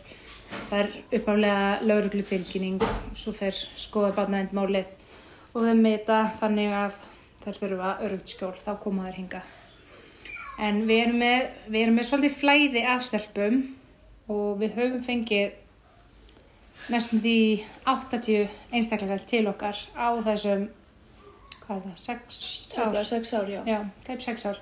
[0.71, 4.91] það er uppáflega lauruglu tilkynning og svo fer skoða barnaveind málið
[5.55, 7.01] og þeim meita þannig að
[7.41, 9.43] þær þurfa örugt skjól þá koma þær hinga
[10.61, 13.63] en við erum með, við erum með svolítið flæði af stelpum
[14.31, 15.57] og við höfum fengið
[16.91, 17.39] næstum því
[17.89, 20.69] 80 einstaklega til okkar á þessum
[21.65, 22.41] hvað er það, 6
[22.81, 23.01] ár?
[23.11, 23.61] 6 ár, já.
[23.69, 24.61] Já, tæp 6 ár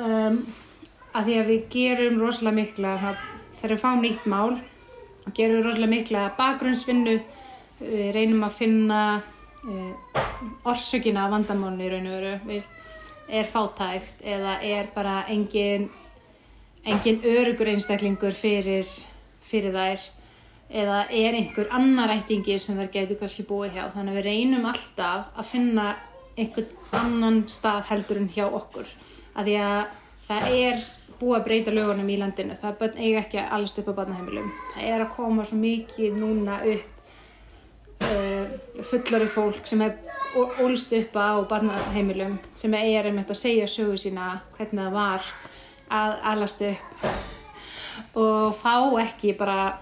[0.00, 0.40] um,
[1.14, 2.94] að því að við gerum rosalega mikla
[3.58, 4.54] þegar við fáum nýtt mál
[5.34, 7.18] gerum við rosalega mikla bakgrunnsvinnu
[7.80, 9.02] við reynum að finna
[9.68, 10.20] uh,
[10.64, 12.68] orsökina af vandamálni í raun og veru við,
[13.28, 15.90] er fátækt eða er bara engin
[16.84, 18.88] engin örugur einstaklingur fyrir,
[19.44, 20.06] fyrir þær
[20.70, 23.88] eða er einhver annar ættingi sem þær getur kannski búið hjá.
[23.94, 25.88] Þannig að við reynum alltaf að finna
[26.38, 26.70] einhvern
[27.00, 28.88] annan stað heldur en hjá okkur.
[29.34, 29.80] Að því að
[30.28, 30.84] það er
[31.20, 32.56] búið að breyta lögunum í landinu.
[32.56, 34.52] Það eiga ekki allast upp á barnaheimilum.
[34.76, 36.99] Það er að koma svo mikið núna upp
[38.86, 39.96] fullari fólk sem er
[40.62, 45.30] ólst upp á barnaheimilum sem er einmitt að segja sögu sína hvernig það var
[45.90, 47.06] að allast upp.
[48.18, 49.78] Og fá ekki bara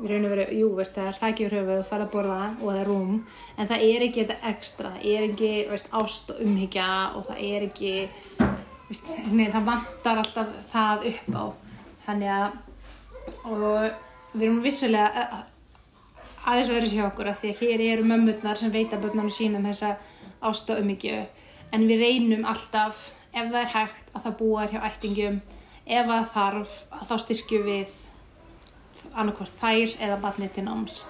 [0.00, 2.40] við raun og veru, jú veist það er þakki fyrir höfuð og fara að borða
[2.54, 3.12] og það er rúm
[3.56, 6.88] en það er ekki þetta ekstra, það er ekki veist, ást og umhyggja
[7.18, 7.94] og það er ekki
[8.90, 11.44] Vist, nei, það vantar alltaf það upp á.
[12.08, 12.56] Þannig að
[13.46, 15.26] og við erum vissulega
[16.46, 19.96] aðeins öðru sér okkur að því að hér eru mömmurnar sem veita börnarnu sínum þessa
[20.40, 21.18] ást og umhyggju
[21.76, 25.40] en við reynum alltaf ef það er hægt að það búa hjá ættingum
[25.86, 27.96] ef það þarf að þá styrkju við
[29.14, 31.02] annarkvært þær eða batnið til náms.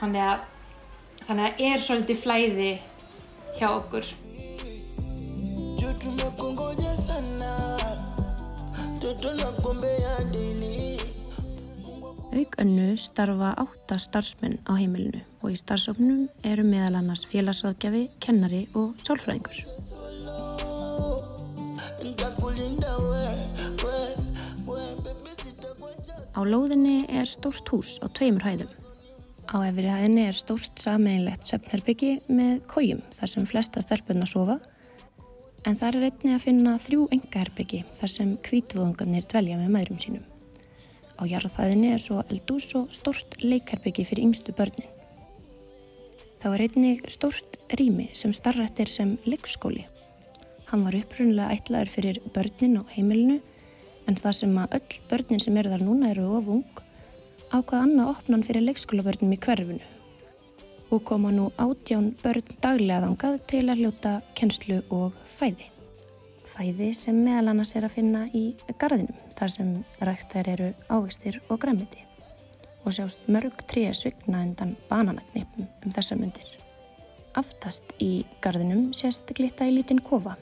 [0.00, 0.44] Þannig að
[1.26, 2.72] þannig að er svolítið flæði
[3.58, 4.12] hjá okkur.
[6.00, 7.52] Tumekongoja sana.
[9.02, 10.79] Toto nakombea daily
[12.30, 18.60] Auk önnu starfa átta starfsmenn á heimilinu og í starfsóknum eru meðal annars félagsráðgjafi, kennari
[18.78, 19.58] og sálfræðingur.
[26.38, 28.70] Á lóðinni er stórt hús á tveimur hæðum.
[29.50, 34.60] Á efri hæðinni er stórt sameinlegt söfnherbyggi með kójum þar sem flesta stelpunna sofa
[35.66, 40.29] en þar er einni að finna þrjú engaherbyggi þar sem kvítvöðungarnir dvelja með maðurum sínum.
[41.20, 44.88] Á jarðaðinni er svo eldús og stort leikherbyggi fyrir yngstu börnin.
[46.40, 49.84] Þá er einnig stort rými sem starrættir sem leikskóli.
[50.70, 53.40] Hann var upprunlega ætlaður fyrir börnin á heimilinu
[54.08, 56.64] en það sem að öll börnin sem eru þar núna eru ofung
[57.50, 59.90] ákvað annað opnan fyrir leikskólabörnum í hverfinu
[60.90, 65.68] og koma nú átján börn daglega þangað til að hljóta kennslu og fæði.
[66.50, 68.44] Fæði sem meðal annars er að finna í
[68.80, 72.06] garðinum þar sem ræktar eru ávistir og græmiti.
[72.84, 76.48] og sjást mörg tríja svigna undan bananagnipum um þessa myndir.
[77.36, 80.36] Aftast í gardinum sést glitta í lítinn kofa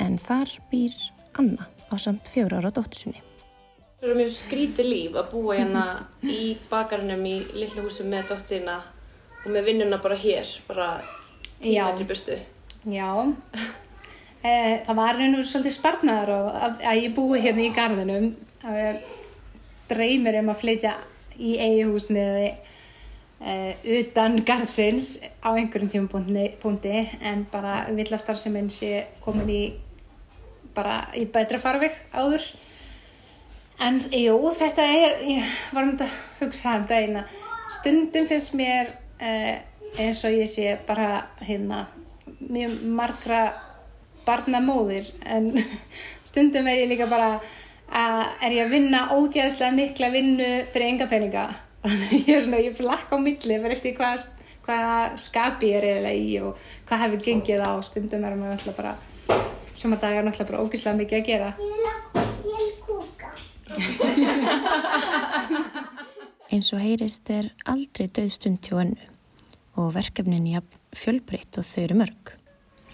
[0.00, 0.96] en þar býr
[1.38, 3.20] Anna á samt fjóra ára dóttusunni.
[4.00, 5.84] Það er mjög skrítið líf að búa hérna
[6.24, 8.80] í bakarnum í lilla húsum með dóttina
[9.44, 10.88] og með vinnuna bara hér, bara
[11.60, 12.40] tímetri burstu.
[12.88, 13.12] Já,
[14.42, 18.32] e, það var einhver svolítið sparnaður og að, að ég búi hérna í garðinum.
[18.64, 18.88] E,
[19.90, 20.96] dreymir um að flytja
[21.40, 23.54] í eigihúsni e,
[24.00, 29.62] utan garðsins á einhverjum tímapunkti en bara villastar sem einn sé komin í
[30.74, 32.44] bara í betra farveg áður.
[33.80, 37.24] En jú, þetta er, ég var um þetta að hugsa um dagina,
[37.72, 38.92] stundum finnst mér
[39.24, 39.62] eh,
[39.98, 41.86] eins og ég sé bara hérna
[42.40, 43.40] mjög margra
[44.30, 45.50] barnamóðir en
[46.30, 47.40] stundum er ég líka bara
[47.90, 51.44] að er ég að vinna ógeðslega mikla vinnu fyrir enga peninga.
[51.84, 54.18] Þannig ég er svona, ég flakka á milli fyrir eftir hvað,
[54.66, 54.92] hvað
[55.24, 56.52] skapi ég er eiginlega í og
[56.88, 58.92] hvað hefur gengið á stundum er maður alltaf bara,
[59.72, 61.50] sem að dagar alltaf bara ógeðslega mikið að gera.
[66.50, 69.04] Eins og heyrist er aldrei döðstund hjá önnu
[69.78, 70.58] og verkefnin í
[70.98, 72.22] fjölbreytt og þau eru mörg.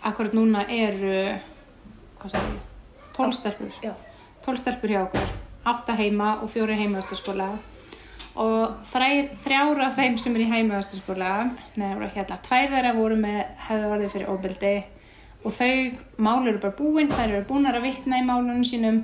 [0.06, 1.34] Akkurat núna eru,
[3.16, 3.72] tólstelpur.
[4.44, 5.30] Tólstelpur hjá okkur,
[5.66, 7.48] átta heima og fjóri heimaðastaskóla
[8.36, 11.30] og þrjára af þeim sem er í heimaðastaskóla,
[11.80, 14.74] neður hérna, tvær þeirra voru með hefðu orðið fyrir óbeldi
[15.42, 15.72] og þau
[16.22, 19.00] mál eru bara búinn, þær eru búinar að vitna í málunum sínum.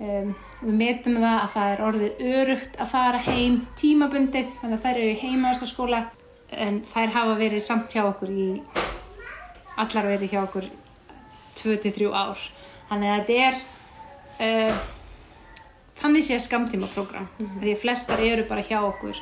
[0.00, 0.30] Um,
[0.62, 5.00] við metum það að það er orðið örugt að fara heim tímabundið þannig að þær
[5.02, 6.00] eru í heimaðastaskóla
[6.56, 8.46] en þær hafa verið samt hjá okkur í
[9.76, 10.70] allar verið hjá okkur
[11.60, 12.38] 2-3 ár
[12.88, 13.60] þannig að þetta er
[14.46, 14.80] uh,
[16.00, 17.60] þannig sé skamtíma program mm -hmm.
[17.60, 19.16] því að flestar eru bara hjá okkur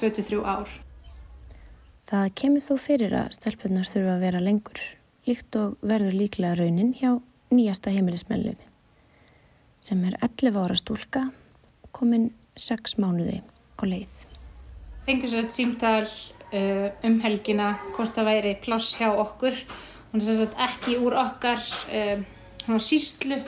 [0.00, 0.68] 2-3 ár
[2.08, 4.80] Það kemur þó fyrir að stelpunar þurfa að vera lengur
[5.28, 7.20] líkt og verður líklega raunin hjá
[7.52, 8.64] nýjasta heimilismennlumi
[9.80, 11.26] sem er 11 ára stúlka
[11.92, 13.42] komin 6 mánuði
[13.76, 14.24] á leið.
[15.04, 16.08] Fengur sér símtal
[16.52, 19.56] uh, um helgina hvort það væri pláss hjá okkur.
[20.10, 23.40] Hún er sérstaklega ekki úr okkar uh, síslu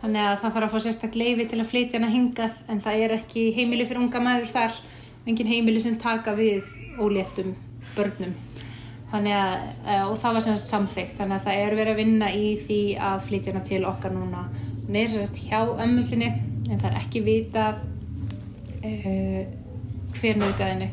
[0.00, 3.04] þannig að það þarf að fá sérstaklega leifi til að flytja hana hingað en það
[3.04, 4.78] er ekki heimili fyrir unga maður þar.
[5.28, 6.64] Engin heimili sem taka við
[7.00, 7.52] óléttum
[7.96, 8.32] börnum.
[9.10, 12.32] Þannig að, uh, og það var sérstaklega samþygt, þannig að það er verið að vinna
[12.32, 14.46] í því að flytja hana til okkar núna
[14.90, 16.30] neyrsrætt hjá ömmu sinni
[16.70, 17.82] en það er ekki vitað
[18.86, 19.42] uh,
[20.16, 20.90] hver nöðgæðinni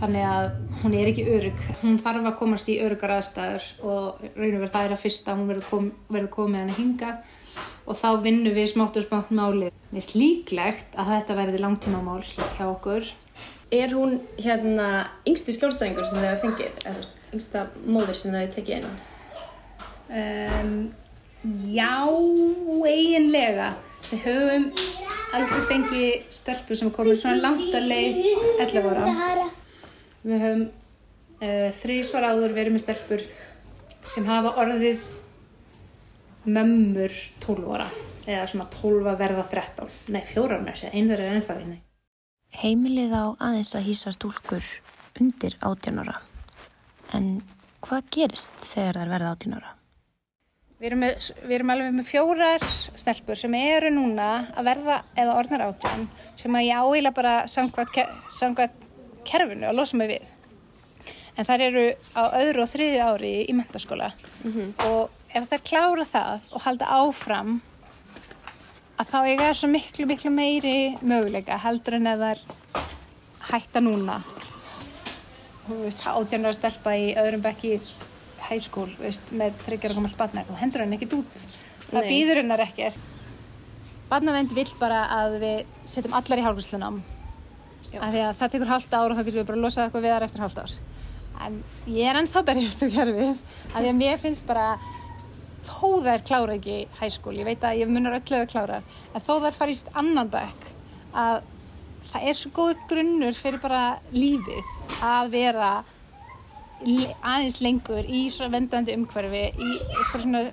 [0.00, 0.46] þannig að
[0.82, 4.74] hún er ekki örug hún þarf að komast í örugar aðstæður og raun og verð
[4.74, 5.90] það er að fyrsta hún verður kom,
[6.36, 7.12] komið hann að hinga
[7.84, 12.04] og þá vinnum við smátt og smátt málið við erum líklegt að þetta verði langtíma
[12.04, 13.12] mál hjá okkur
[13.70, 14.86] Er hún hérna
[15.30, 16.78] yngsti skjólstæðingur sem þau hafa fengið?
[16.90, 18.96] Er það yngsta móður sem þau tekið inn?
[20.10, 20.72] Um,
[21.72, 22.04] Já,
[22.84, 23.70] eiginlega.
[24.10, 24.66] Við höfum
[25.38, 28.18] aldrei fengið stelpur sem komur svona langt að leið
[28.66, 29.46] 11 ára.
[30.26, 33.26] Við höfum uh, þrísvar áður verið með stelpur
[34.04, 35.04] sem hafa orðið
[36.48, 37.88] mömmur 12 ára
[38.26, 39.90] eða svona 12 að verða 13.
[40.14, 41.78] Nei, fjóra ára, einður er ennþá því.
[42.60, 44.64] Heimilið á aðeins að hýsa stúlkur
[45.20, 46.16] undir 18 ára.
[47.16, 47.28] En
[47.84, 49.76] hvað gerist þegar það verða 18 ára?
[50.80, 52.62] Við erum, með, við erum alveg með fjórar
[52.96, 56.06] stelpur sem eru núna að verða eða orðnar átján
[56.40, 58.86] sem að ég áheila bara samkvæmt
[59.26, 60.28] kerfinu að losa mig við.
[61.38, 61.84] En þær eru
[62.18, 64.70] á öðru og þriðju ári í mentaskóla mm -hmm.
[64.90, 67.60] og ef þær klára það og halda áfram
[68.98, 72.34] að þá eiga það svo miklu, miklu meiri möguleika heldur en eða
[73.50, 74.22] hætta núna.
[75.66, 77.80] Þú veist, átjánar stelpa í öðrum bekki
[78.50, 81.44] veist, með þryggjar og komast barna og hendur hann ekkit út
[81.90, 83.00] það býður hennar ekkert
[84.10, 85.58] barnavend vill bara að við
[85.90, 87.00] setjum allar í hálfgríslunum
[87.98, 90.14] af því að það tekur halvt ár og þá getum við bara losað eitthvað við
[90.14, 90.78] þar eftir halvt ár.
[91.40, 94.66] En ég er ennþá berjast um kerfið af því að mér finnst bara
[95.66, 98.80] þó þær klára ekki school ég veit að ég munur öllu að klára
[99.14, 100.68] en þó þær sitt annan bekk
[101.16, 101.40] að
[102.10, 103.82] það er svo góður grunnur fyrir bara
[104.12, 104.72] lífið
[105.06, 105.70] að vera
[106.80, 110.44] aðeins lengur í svona vendandi umhverfi í eitthvað svona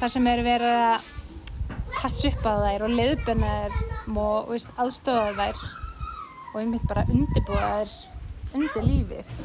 [0.00, 1.10] þar sem er verið að
[1.96, 5.85] passa upp á þær og leiðbena þær og aðstofa þær
[6.56, 7.94] og mynd bara undirbúa þær
[8.56, 9.38] undir lífið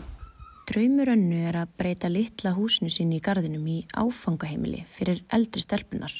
[0.71, 6.13] Draumur önnu er að breyta litla húsinu sín í gardinum í áfangaheimili fyrir eldri stelpunar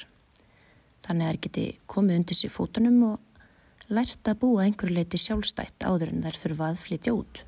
[1.06, 5.88] þannig að þær geti komið undir sér fótunum og lært að búa einhverju leiti sjálfstætt
[5.88, 7.42] áður en þær þurfa að flytja út.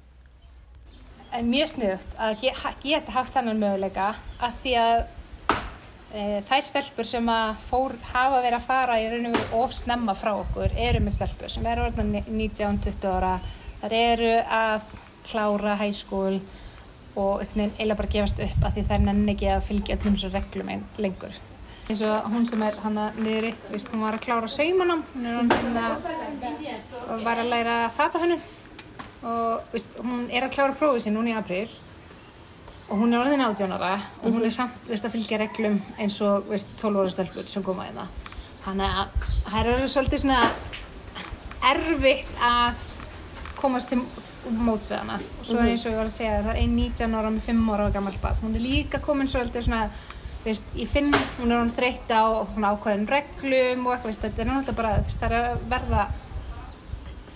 [1.33, 2.47] En mjög sniðugt að
[2.83, 5.03] geta haft þennan möguleika að því að
[6.14, 10.14] þær stelpur sem að fór, hafa verið að fara í raun og veru of snemma
[10.18, 13.32] frá okkur eru með stelpur sem eru orðna 19-20 ára.
[13.82, 14.91] Þær eru að
[15.26, 16.38] klára hæskól
[17.18, 20.70] og eiginlega bara gefast upp að því þær nenni ekki að fylgja öllum svo reglum
[20.74, 21.39] einn lengur.
[21.84, 24.93] Eins og hún sem er hana niðri víst, hún var að klára hann
[27.09, 28.38] og var að læra fata hennu
[29.24, 31.68] og víst, hún er að klára prófið sín núna í april
[32.89, 36.49] og hún er orðin átjónara og hún er samt víst, að fylgja reglum eins og
[36.51, 38.07] víst, 12 ára stelpur sem koma í það
[38.65, 40.41] þannig að það er svolítið svona
[41.73, 42.84] erfitt að
[43.59, 44.01] komast til
[44.59, 45.19] móts við hana.
[45.39, 47.45] Og svo er eins og ég var að segja það er ein 19 ára með
[47.47, 49.86] 5 ára gammal bad hún er líka komin svolítið svona
[50.43, 54.43] veist, ég finn, hún er hún þreytt á svona ákveðin reglum og eitthvað veist, þetta
[54.43, 56.07] er náttúrulega bara, veist, það er að verða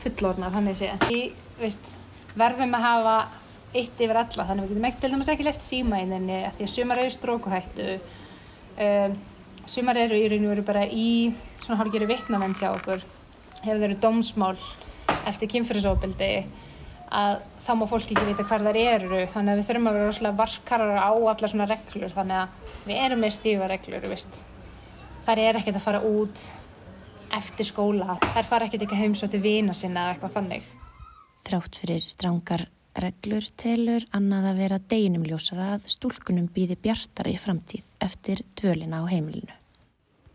[0.01, 1.93] fullorna, þannig sé ég, veist,
[2.37, 3.17] verðum að hafa
[3.75, 6.55] eitt yfir alla, þannig við getum ekki til dæmis ekki left síma í þenni, af
[6.57, 7.87] því að sumar eru strókuhættu.
[8.77, 9.17] Um,
[9.67, 11.09] sumar eru í raun og veru bara í
[11.63, 13.03] svona hálfgjöru vitnavend hjá okkur.
[13.63, 14.55] Hefur verið dómsmál
[15.27, 16.31] eftir kynfyrirsofbildi
[17.07, 20.07] að þá má fólk ekki vita hver þar eru þannig að við þurfum að vera
[20.09, 24.39] rosalega varkarar á allar svona reglur þannig að við erum með stífa reglur veist.
[25.25, 26.43] þar er ekkert að fara út
[27.37, 30.67] eftir skóla þær fara ekkert ekki heimsótt til vina sinna eða eitthvað þannig.
[31.47, 32.67] Þrátt fyrir strángar
[33.03, 39.01] reglur telur annað að vera deginum ljósara að stúlkunum býði bjartari í framtíð eftir dvölina
[39.01, 39.53] á heimilinu.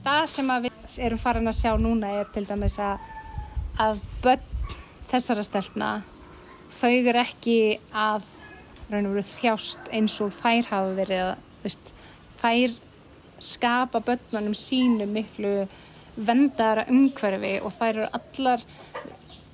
[0.05, 4.49] það sem við erum farin að sjá núna er til dæmis að, börn
[5.11, 5.91] þessara stelpna
[6.79, 7.59] þau eru ekki
[7.93, 8.25] að
[8.91, 11.93] veru þjást eins og þær hafa verið að veist,
[12.41, 12.75] þær
[13.43, 15.53] skapa börnunum sínu miklu
[16.17, 18.65] vendara umhverfi og þær eru allar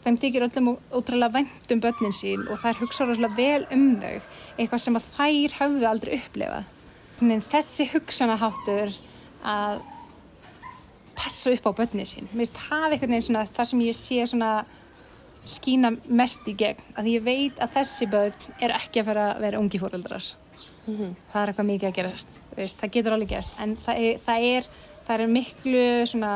[0.09, 4.17] þeim þykir öllum ótrúlega vænt um börnin sín og þær hugsa rosalega vel um þau.
[4.57, 6.75] Eitthvað sem að þær hafðu aldrei upplifað.
[7.23, 8.99] En þessi hugsanaháttur
[9.45, 9.81] að
[11.19, 12.29] passa upp á börnin sín.
[12.33, 14.53] Mér finnst það einhvern veginn svona það sem ég sé svona
[15.49, 16.85] skína mest í gegn.
[16.99, 20.35] Að ég veit að þessi börn er ekki að fara að vera ungi fóreldrar
[20.89, 23.59] það er eitthvað mikið að gerast veist, það getur alveg gerst.
[23.63, 24.69] En það er, það er,
[25.07, 26.33] það er miklu svona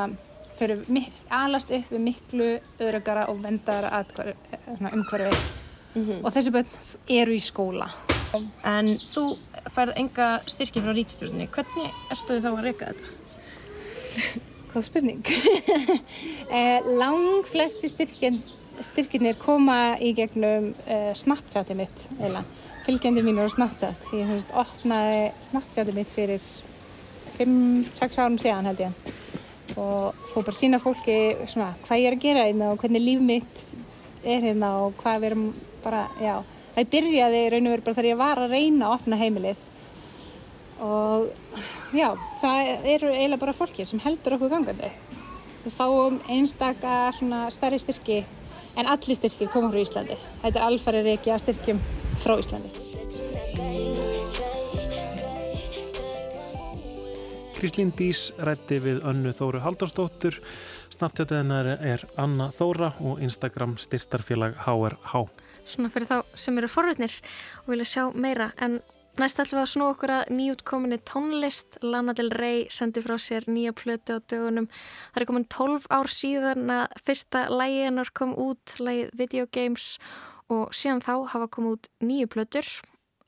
[0.59, 2.48] þau eru alast upp við miklu
[2.78, 4.05] öðrugara og vendara
[4.92, 5.30] umhverfi
[6.22, 6.74] og þessi börn
[7.20, 7.90] eru í skóla
[8.64, 9.24] En þú
[9.72, 11.48] færð enga styrki frá ríkstjórnni.
[11.53, 13.12] Hvernig ertu þá að reyka þetta?
[14.72, 15.22] Hvað spurning?
[16.57, 18.40] eh, lang flesti styrkin,
[18.80, 22.44] styrkinir koma í gegnum eh, Snapchatið mitt, eða
[22.86, 24.09] fylgjendur mínur á Snapchat.
[24.16, 26.46] Ég hef veist, opnaði Snapchatið mitt fyrir
[27.36, 29.12] 5-6 árum síðan held ég
[29.80, 33.04] og fór bara að sína fólki svona, hvað ég er að gera hérna og hvernig
[33.04, 33.62] líf mitt
[34.22, 35.46] er hérna og hvað við erum
[35.84, 36.34] bara, já.
[36.72, 39.64] Það byrjaði raun og veru bara þegar ég var að reyna að opna heimilið
[40.82, 41.28] og
[41.94, 42.08] já,
[42.42, 44.90] það eru eiginlega bara fólki sem heldur okkur gangandi.
[45.62, 48.22] Við fáum einstaka svona stærri styrki
[48.76, 50.18] en allir styrkir koma frá Íslandi.
[50.42, 51.84] Þetta er alfæri reiki að styrkjum
[52.24, 53.91] frá Íslandi.
[57.62, 60.34] Kristín Dís rætti við önnu Þóru Haldarsdóttur,
[60.90, 65.20] snabtjátið hennar er Anna Þóra og Instagram styrtarfélag HRH.
[65.70, 67.14] Svona fyrir þá sem eru forröðnir
[67.60, 68.50] og vilja sjá meira.
[68.58, 68.80] En
[69.14, 71.78] næst ætlum við að snú okkur að nýjútkominni tónlist.
[71.86, 74.66] Lana Del Rey sendi frá sér nýja plötu á dögunum.
[75.14, 79.92] Það er komin 12 ár síðan að fyrsta lægi hennar kom út, lægið Video Games
[80.50, 82.74] og síðan þá hafa komið út nýju plötur.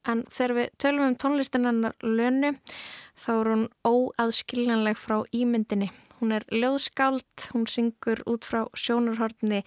[0.05, 2.55] En þegar við tölum um tónlistin hennar lönu
[3.17, 5.91] þá er hún óaðskiljanleg frá ímyndinni.
[6.21, 9.65] Hún er ljóðskáld, hún syngur út frá sjónarhortni,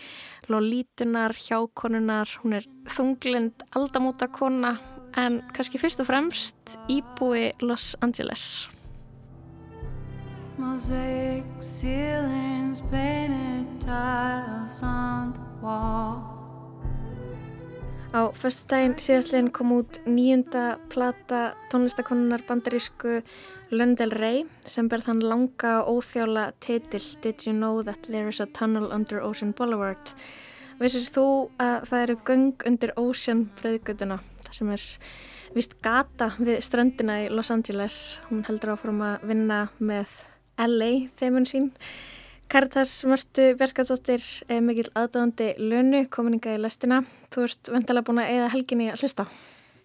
[0.50, 4.78] lólítunar, hjákonunar, hún er þunglind, aldamóta kona
[5.18, 8.68] en kannski fyrst og fremst íbúi Los Angeles.
[10.58, 16.37] Mosaic ceilings, painted tiles on the wall.
[18.16, 23.20] Á förstu daginn síðastleginn kom út nýjunda plata tónlistakonunar bandarísku
[23.76, 28.40] Lundell Ray sem ber þann langa og óþjála titil Did you know that there is
[28.40, 30.14] a tunnel under Ocean Boulevard?
[30.80, 31.28] Vissir þú
[31.60, 34.22] að það eru göng undir Ocean breyðgötuna?
[34.56, 34.84] Sem er
[35.56, 38.22] vist gata við ströndina í Los Angeles.
[38.30, 40.16] Hún heldur áfram að vinna með
[40.64, 41.74] LA þeimun sín.
[42.48, 47.02] Karitas Mörtu Bjarkadóttir er mikil aðdóðandi lönu, komininga í lestina.
[47.34, 49.26] Þú ert vantala búin að eða helginni að hlusta.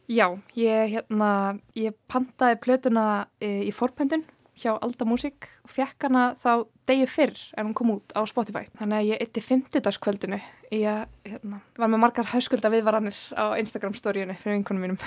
[0.06, 1.30] Já, ég, hérna,
[1.74, 3.06] ég pantaði plötuna
[3.42, 4.22] e, í forpendun
[4.62, 8.68] hjá Alda Músík og fekk hana þá degi fyrr en hún kom út á Spotify.
[8.78, 9.98] Þannig að ég eitti 50.
[10.04, 10.38] kvöldinu
[10.70, 15.00] í að, hérna, var með margar hauskulda viðvaranir á Instagram storíunni fyrir vinkunum mínum.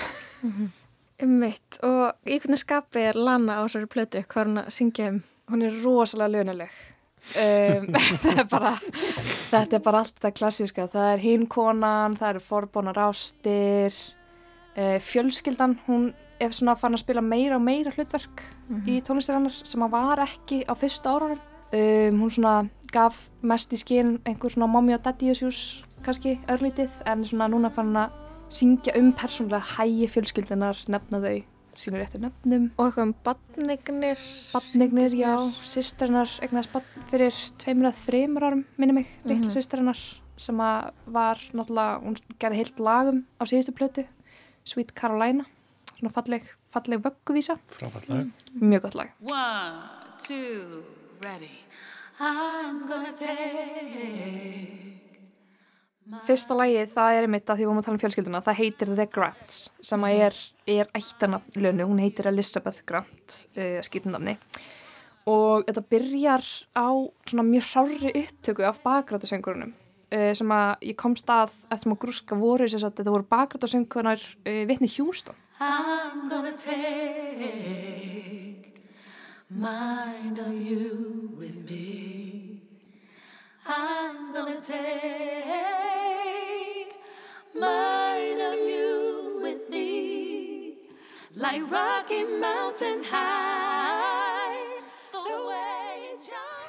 [1.24, 5.08] Ummitt og í hvernig skapi er Lana á þessari plötu, hvað er hún að syngja
[5.14, 5.22] um?
[5.46, 6.76] Hún er rosalega lönuleg.
[7.34, 7.88] Um,
[8.22, 8.74] það er bara,
[9.50, 10.86] þetta er bara allt það klassíska.
[10.92, 13.96] Það er hinkonan, það eru forbónar ástir,
[14.76, 18.44] uh, fjölskyldan, hún er svona fann að spila meira og meira hlutverk
[18.84, 21.42] í tónlistir hennar sem að var ekki á fyrsta árunum.
[21.74, 22.56] Um, hún svona
[22.92, 27.72] gaf mest í skinn einhver svona mommy og daddy issues kannski örlítið en svona núna
[27.74, 28.22] fann hún að
[28.52, 32.70] syngja um persónulega hægi fjölskyldunar, nefna þau sínur réttu nefnum.
[32.78, 34.18] Og eitthvað um badnignir.
[34.52, 39.54] Badnignir, já, sýstarinnar eignast badn fyrir tveimur að þreimur árum, minni mig, litla Mhm.
[39.56, 40.00] sýstarinnar
[40.36, 44.06] sem að var náttúrulega, hún gerði heilt lagum á síðustu plötu,
[44.64, 45.44] Sweet Carolina,
[45.98, 47.58] svona falleg, falleg vögguvísa.
[47.78, 48.26] Frábært lag.
[48.60, 49.10] Mjög gott lag.
[49.22, 49.82] One,
[50.18, 50.82] two,
[51.22, 51.50] ready.
[52.18, 54.95] I'm gonna take
[56.26, 58.90] Fyrsta lagið, það er einmitt að því við vorum að tala um fjölskylduna, það heitir
[58.92, 60.36] The Grants sem að er,
[60.76, 64.36] er ættanafn lönu, hún heitir Elizabeth Grant, uh, skýrnafni
[65.26, 66.46] og þetta byrjar
[66.78, 66.88] á
[67.26, 72.38] svona mjög hrári upptöku af bakgrátasöngurunum uh, sem að ég komst að eftir maður grúska
[72.38, 75.34] voru þess að þetta voru bakgrátasöngurunar uh, Whitney Houston.
[75.58, 76.86] I'm gonna take
[79.50, 82.55] mind of you with me.
[83.68, 84.76] I'm gonna take
[87.52, 90.78] mind of you with me.
[91.34, 94.82] Like Rocky Mountain High.
[95.10, 96.14] The way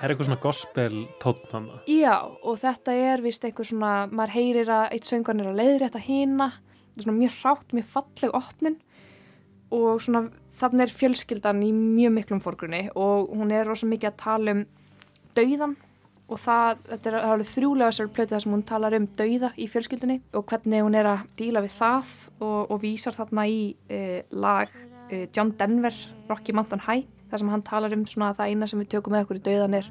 [0.01, 1.69] Er eitthvað svona gospel tónn hann?
[1.85, 6.01] Já, og þetta er vist einhver svona, maður heyrir að eitt söngan er að þetta
[6.01, 6.57] er
[7.03, 8.81] svona mjög hrátt, mjög falleg opnun
[9.69, 14.23] og svona þannig er fjölskyldan í mjög miklum fórgrunni og hún er rosa mikið að
[14.23, 14.65] tala um
[15.37, 15.77] dauðan
[16.27, 19.67] og það, þetta er alveg þrjúlega sér plötu þar sem hún talar um dauða í
[19.71, 22.11] fjölskyldunni og hvernig hún er að díla við það
[22.41, 25.95] og, og vísar þarna í uh, lag uh, John Denver,
[26.27, 29.15] Rocky Mountain High þar sem hann talar um svona að það eina sem við tökum
[29.15, 29.89] með okkur í dauðan er,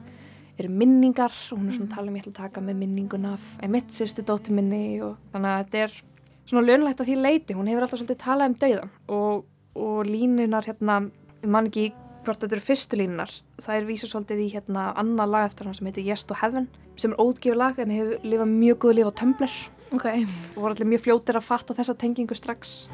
[0.56, 1.34] eru minningar.
[1.52, 3.92] Og hún er svona að tala um ég ætla að taka með minningun af mitt
[3.92, 5.98] sérstu dóttir minni og þannig að þetta er
[6.46, 9.46] svona lögnlegt að því leiti, hún hefur alltaf svolítið talað um dauðan og,
[9.82, 11.00] og línunar hérna,
[11.42, 11.88] ég man ekki
[12.26, 15.76] hvort þetta eru fyrstu línunar, það er vísa svolítið í hérna annað lag eftir hann
[15.78, 16.66] sem heitir Yes to Heaven
[16.98, 19.56] sem er ótgifur lag en hefur lifað mjög góð líf á Tumblr.
[19.94, 20.24] Okay.
[20.56, 22.88] og voru allir mjög fljótir að fatta þessa tengingu strax.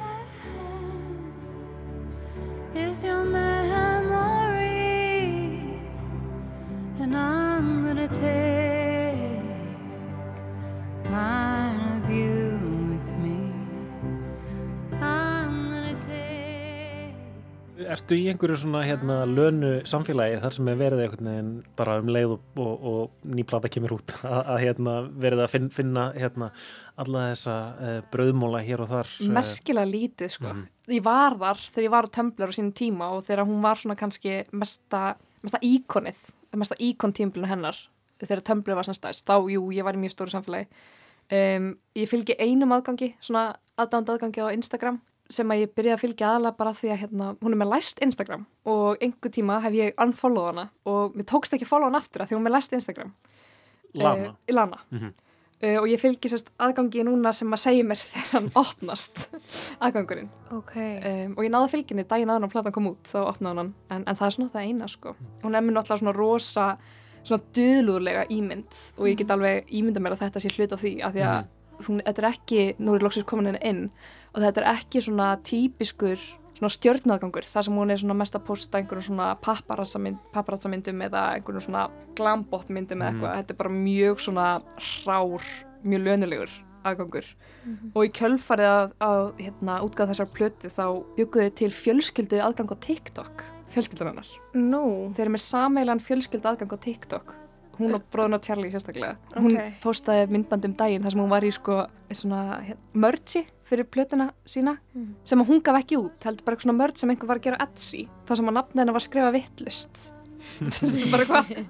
[2.76, 4.68] Is your memory,
[7.01, 8.41] and I'm gonna take
[17.93, 22.11] Ertu í einhverju svona hérna lönu samfélagi þar sem er verið einhvern veginn bara um
[22.12, 24.95] leið og, og, og nýplata kemur út að, að hérna
[25.26, 26.51] verið að finna, finna hérna
[27.03, 30.49] alla þessa uh, brauðmóla hér og þar eh, merkilega lítið sko.
[30.53, 30.64] Mhm.
[30.97, 33.80] ég var þar þegar ég var á Tumblr á sínum tíma og þegar hún var
[33.80, 35.05] svona kannski mesta,
[35.45, 36.24] mesta íkonið
[36.57, 37.78] mesta íkon tímbilinu hennar
[38.22, 40.68] þegar Tumblr var svona stæst, þá jú, ég var í mjög stóru samfélagi
[41.32, 45.01] um, ég fylgi einum aðgangi, svona aðdánd aðgangi á Instagram
[45.33, 48.01] sem að ég byrjaði að fylgja aðalega bara því að hérna, hún er með læst
[48.05, 52.01] Instagram og einhver tíma hef ég unfollowed hana og mér tókst ekki að follow hana
[52.03, 53.12] aftur að því hún er með læst Instagram.
[53.99, 54.30] Lana.
[54.33, 54.80] uh, Lana.
[54.91, 55.12] Mhm.
[55.62, 59.26] uh, og ég fylgi sérst aðgangi núna sem að segja mér þegar hann opnast
[59.80, 60.33] aðgangurinn.
[60.62, 60.97] Okay.
[61.26, 63.74] um, og ég náði fylginni daginn aðan og platan kom út þá opnaði hann.
[63.91, 65.16] En, en það er svona það eina sko.
[65.45, 66.72] Hún er mér náttúrulega svona rosa
[67.22, 70.93] svona döðlúðlega ímynd og ég get alveg ímynda mér að þetta sé hlut af því
[71.07, 71.37] að því að
[71.87, 73.85] hún, þetta er ekki, nú er loksins komin henni inn
[74.33, 76.20] og þetta er ekki svona típiskur
[76.57, 81.64] svona stjörnaðgangur þar sem hún er svona mest að posta einhverjum svona paparazsamyndum eða einhverjum
[81.66, 81.87] svona
[82.18, 84.47] glambóttmyndum eða eitthvað, þetta er bara mjög svona
[85.07, 85.49] rár,
[85.83, 87.26] mjög lönulegur aðgangur.
[87.64, 87.93] Mhm.
[87.95, 90.87] og í kjölfarið að, að hérna, útgáð þessar plötu þá
[91.18, 95.12] bygguðu til fjölskyldu aðgang á TikTok fjölskyldan hennar Nú?
[95.14, 97.35] Þeir eru með sameilan fjölskyldu aðgang á TikTok
[97.85, 99.72] hún og bróðun og Charlie sérstaklega hún Ok.
[99.83, 102.43] postaði myndband um daginn þar sem hún var í sko svona
[102.95, 105.14] mörgi fyrir plötuna sína Mm.
[105.24, 108.09] sem hún gaf ekki út heldur bara svona mörg sem einhver var að gera Etsy
[108.26, 110.12] þar sem að nafna hennar var skrifa vittlust
[110.61, 111.66] þetta er bara hvað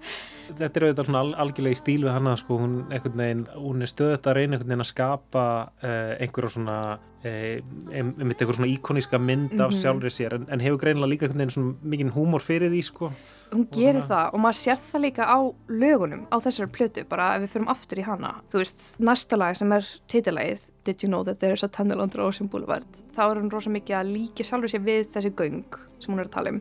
[0.58, 3.90] Þetta er auðvitað svona al, algjörlega í stíl við hana sko, hún, veginn, hún er
[3.90, 5.44] stöðut að reyna einhvern veginn að skapa
[5.82, 9.78] uh, einhverja svona uh, einmitt einhver svona íkoníska mynd af Mhm.
[9.78, 13.12] sjálfri sér en, en hefur greinilega líka einhvern veginn svona mikinn húmor fyrir því sko.
[13.52, 15.38] Hún gerir það og maður sér það líka á
[15.68, 18.34] lögunum á þessari plötu, bara ef við fyrum aftur í hana.
[18.52, 22.00] Þú veist, næsta lag sem er titilagið Did you know that there is a tunnel
[22.02, 25.76] under Ocean Boulevard þá er hún rosa mikið að líka sjálfur sér við þessi göng
[26.02, 26.58] sem hún er að tala um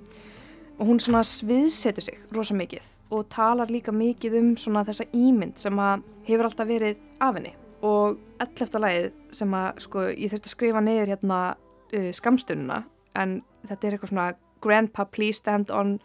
[0.82, 5.60] og hún svona sviðsetur sig rosa mikið og talar líka mikið um svona þessa ímynd
[5.62, 7.52] sem að hefur alltaf verið af henni.
[7.86, 8.80] Og 11.
[8.82, 12.80] lagið sem að sko ég þurfti að skrifa niður hérna uh, skamstununa
[13.20, 16.00] en þetta er eitthvað svona Grandpa please stand on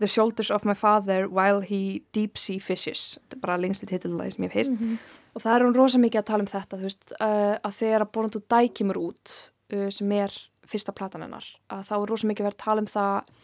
[0.00, 3.18] the shoulders of my father while he deep sea fishes.
[3.20, 5.04] Þetta er bara lengst í titillagi sem ég hef heyrt.
[5.34, 8.06] Og það er hún rosa mikið að tala um þetta þú veist, uh, að þegar
[8.06, 9.36] að Born to Die kemur út
[9.74, 10.34] uh, sem er
[10.70, 13.38] fyrsta platan hennar að þá er rosa mikið verið að tala um það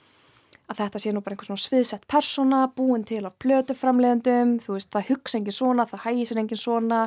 [0.67, 4.91] að þetta sé nú bara einhvers svona sviðsett persóna búin til af plötuframleðendum þú veist,
[4.95, 7.03] það hugsa engin svona, það hægir sér engin svona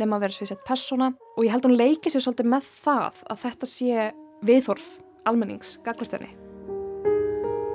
[0.00, 1.12] nema að vera sviðsett persóna.
[1.36, 4.08] Og ég held hún leikið sér svolítið með það að þetta sé
[4.44, 4.88] viðhorf
[5.24, 6.32] almennings, gagvartinni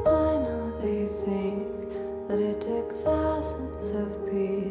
[0.06, 1.92] I know they think
[2.28, 4.69] that it took thousands of people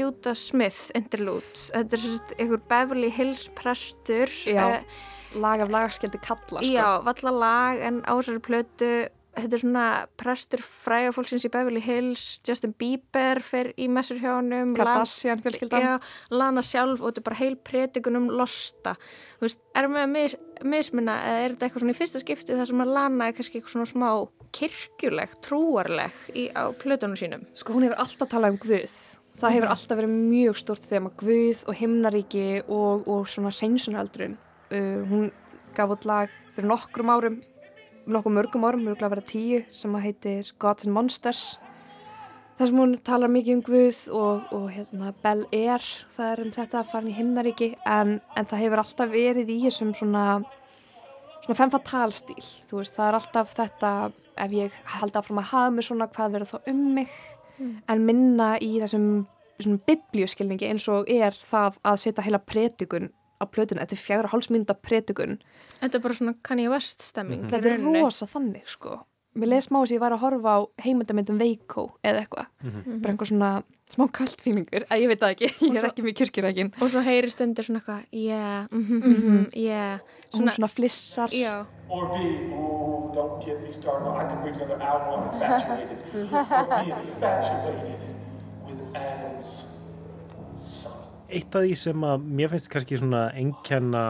[0.00, 4.98] Judah Smith interlude þetta er svona einhver Beverly Hills prestur Já, eh,
[5.38, 6.66] lag af lagskjaldi kalla sko.
[6.74, 8.90] já, valla lag en á þessari plötu
[9.30, 9.84] þetta er svona
[10.18, 15.84] prestur fræga fólksins í Beverly Hills Justin Bieber fer í messur hjá honum Kardashian fjölskyldan.
[15.86, 15.92] já,
[16.34, 18.96] Lana sjálf og þetta er bara heil predikun um losta
[19.38, 20.34] þú veist, er með að mis,
[20.74, 23.60] mismuna eða er þetta eitthvað svona í fyrsta skipti þar sem að Lana er kannski
[23.60, 24.10] eitthvað svona smá
[24.58, 28.98] kirkjuleg, trúarleg í, á plötunum sínum Sko hún hefur alltaf talað um Guð.
[29.40, 34.34] Það hefur alltaf verið mjög stort þema Guð og himnaríki og, og svona hreinsunaldrun.
[34.68, 35.30] Uh, hún
[35.72, 37.38] gaf út lag fyrir nokkrum árum,
[38.04, 41.56] nokkuð mörgum árum, mörgulega að vera tíu, sem að heitir Gods and Monsters.
[42.58, 46.50] þar sem hún talar mikið um Guð og, og hérna, Bel Air, það er um
[46.58, 50.24] þetta að fara í himnaríki en, en það hefur alltaf verið í þessum svona,
[51.46, 53.92] svona fem fatal stíl, þú veist, það er alltaf þetta,
[54.44, 57.16] ef ég held áfram að hafa mig svona, hvað verður þá um mig,
[57.60, 59.06] en minna í þessum
[59.60, 64.30] svona biblíuskilningi eins og er það að setja heila predikun á plötuna, þetta er fjagra
[64.32, 65.38] hálsmynda predikun.
[65.80, 67.46] Þetta er bara svona Kanye West stemming.
[67.48, 68.98] Þetta er rosa þannig, sko.
[69.40, 72.46] Mér leið smá sem ég var að horfa á heimildamindum Veiko eða eitthvað.
[72.62, 73.00] Mhm.
[73.02, 73.50] Bara einhver svona
[73.90, 76.68] smá kaltfílingur, að ég veit það ekki, ég er ekki mjög kyrkirækin.
[76.80, 79.14] Og svo heyrist undir svona eitthvað, yeah, mhm, Mhm.
[79.16, 79.98] mhm, yeah.
[80.34, 81.28] Hún svona flissar.
[81.34, 81.64] Já.
[81.88, 84.06] Or being, oh, don't get me started.
[84.14, 85.98] I can preach another hour on infatuated.
[86.14, 87.98] or being infatuated
[88.66, 89.56] with Adam's
[90.58, 90.92] son.
[91.30, 94.04] Eitt af því sem að mér finnst kannski svona enkenna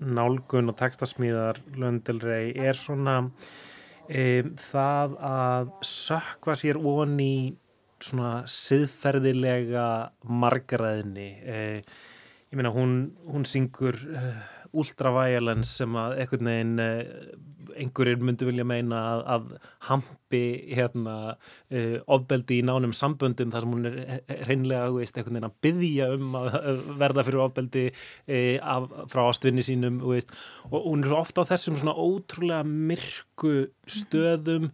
[0.00, 3.30] nálgun og textasmíðar Löndelrei er svona
[4.10, 6.80] um, það að sökva sér
[7.24, 7.34] í
[8.00, 9.86] svona siðferðilega
[10.26, 11.28] margaræðinni.
[11.44, 12.00] Uh,
[12.50, 12.96] ég meina hún,
[13.30, 14.40] hún syngur uh,
[14.76, 17.00] ultraviolence sem að einhvern veginn uh,
[17.80, 19.48] einhverjir myndu vilja meina að, að
[19.88, 20.42] hampi
[20.74, 25.38] hérna uh, ofbeldi í nánum samböndum þar sem hún er eh, hreinlega þú veist, einhvern
[25.38, 30.32] veginn að byggja um að verða fyrir ofbeldi uh, af, frá ástvinni sínum veist,
[30.70, 33.54] og hún er ofta á þessum svona ótrúlega myrku
[33.90, 34.70] stöðum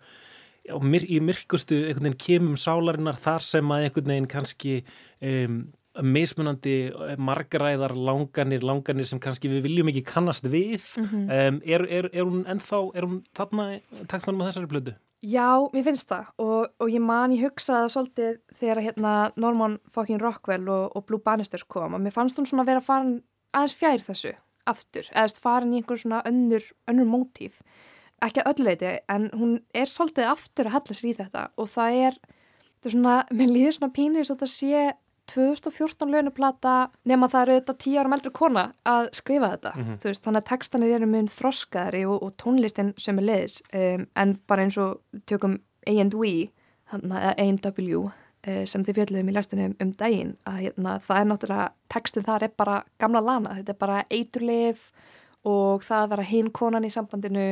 [0.74, 4.78] og myr, í myrkustu einhvern veginn kemum sálarinnar þar sem að einhvern veginn kannski
[5.22, 5.61] um,
[6.03, 6.74] mismunandi
[7.18, 11.26] margaræðar langanir, langanir sem kannski við viljum ekki kannast við Mhm.
[11.30, 14.94] um, er, er, er hún ennþá, er hún þarna textanum á þessari blödu?
[15.24, 20.20] Já, mér finnst það og, og ég man, ég hugsaði svolítið þegar hérna Norman fucking
[20.20, 23.22] Rockwell og, og Blue Bannister kom og mér fannst hún svona vera farin
[23.57, 24.34] aðeins fjær þessu
[24.66, 27.62] aftur, eða farin í einhver svona önnur, önnur mótíf
[28.24, 31.68] ekki að öllu leiti, en hún er svolítið aftur að hella sér í þetta og
[31.68, 32.14] það er,
[32.80, 34.84] það er svona, mér líður svona pínir svo þetta sé
[35.33, 36.74] 2014 launuplata
[37.05, 39.72] nema það eru þetta 10 árum eldri kona að skrifa þetta.
[39.77, 39.97] Mhm.
[40.03, 44.07] þú veist, þannig að textanir eru mun þroskaðari og, og tónlistin sem er leiðis um,
[44.16, 46.49] en bara eins og tökum A&W
[46.93, 52.27] A&W uh, sem þið fjöldluðum í læstunum um daginn að hérna, það er náttúrulega textin
[52.27, 54.91] þar er bara gamla lana, þetta er bara eiturlif
[55.47, 57.49] og það að vera hinn konan í sambandinu.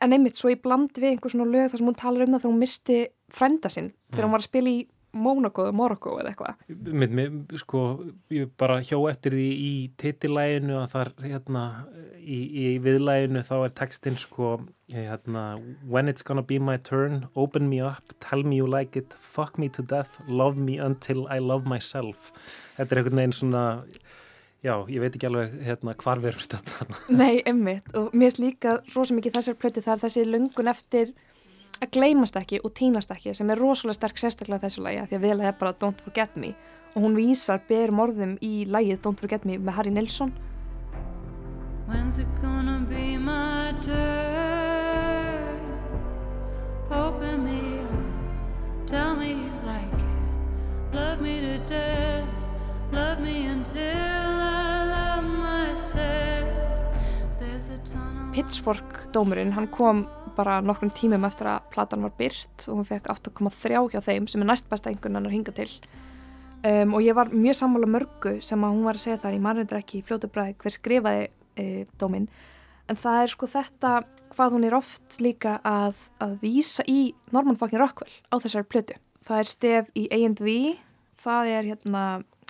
[0.00, 2.40] En einmitt svo í bland við einhver svona lög þar sem hún talar um það
[2.42, 3.00] þegar hún misti
[3.32, 4.80] frænda sinn þegar hún var að spila í
[5.16, 7.60] Mónaco eða Morocco eða eitthvað.
[7.62, 7.82] Sko,
[8.34, 11.62] ég bara hjó eftir því í titilæginu að það er hérna
[12.20, 14.58] í, í viðlæginu þá er textin sko
[14.92, 15.46] hérna,
[15.86, 19.58] When it's gonna be my turn, open me up tell me you like it, fuck
[19.58, 22.32] me to death love me until I love myself.
[22.76, 23.66] Þetta er einhvern veginn svona
[24.66, 28.42] já, ég veit ekki alveg hérna hvar við erum stöðan Nei, einmitt og mér finnst
[28.42, 31.12] líka svo sem ekki þessar plöti það er þessi lungun eftir
[31.82, 35.18] að gleymast ekki og týnast ekki sem er rosalega sterk sérstaklega þessu lagi af því
[35.18, 36.54] að viðlega er bara Don't Forget Me
[36.94, 40.34] og hún vísar berum orðum í lagið Don't Forget Me með Harry Nilsson
[41.86, 44.36] When's it gonna be my turn?
[46.90, 50.94] open me up, tell me you like it.
[50.94, 52.28] Love me to death,
[52.92, 54.25] love me until
[58.36, 60.02] Pitchfork dómurinn, hann kom
[60.36, 64.42] bara nokkrum tímum eftir að platan var byrt og hún fekk 8,3 hjá þeim sem
[64.44, 65.70] er næst besta einhvern hann að hinga til.
[66.60, 69.44] Um, og ég var mjög sammála mörgu sem að hún var að segja þar, ég
[69.46, 72.28] mannir ekki í fljótu bræði hver skrifaði uh, dóminn.
[72.92, 73.94] En það er sko þetta
[74.36, 79.00] hvað hún er oft líka að, að vísa í Norman fucking Rockwell á þessari plötu.
[79.24, 80.58] Það er stef í A&V
[81.26, 82.04] það er hérna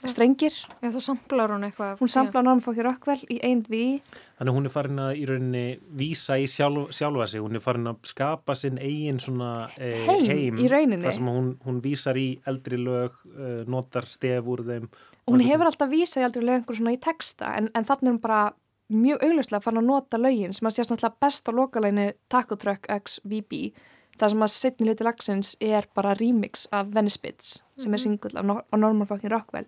[0.05, 1.97] strengir Já, þú samplar hún eitthvað.
[2.03, 3.79] hún samplar Norman fucking Rockwell í A&V
[4.37, 5.65] Þannig að hún er farin að í rauninni
[5.97, 10.61] vísa í sjálf, sjálfa sig, hún er farin að skapa sinn eigin svona eh, Heim,
[10.61, 11.01] í rauninni.
[11.07, 14.87] þar sem hún, hún vísar í eldri lög, eh, notar stef úr þeim.
[15.33, 18.23] hún hefur alltaf vísað í aldrei lög svona í texta en, en þannig er hún
[18.23, 18.43] bara
[18.93, 22.87] mjög auglustlega farin að nota lögin sem að sést náttúrulega best á lokalæginu Taco Truck
[22.93, 23.73] x VB
[24.19, 28.03] það sem að setni hluti lagsins er bara remix af Venice Bits sem er Mhm.
[28.03, 29.67] singull af, af Norman fucking Rockwell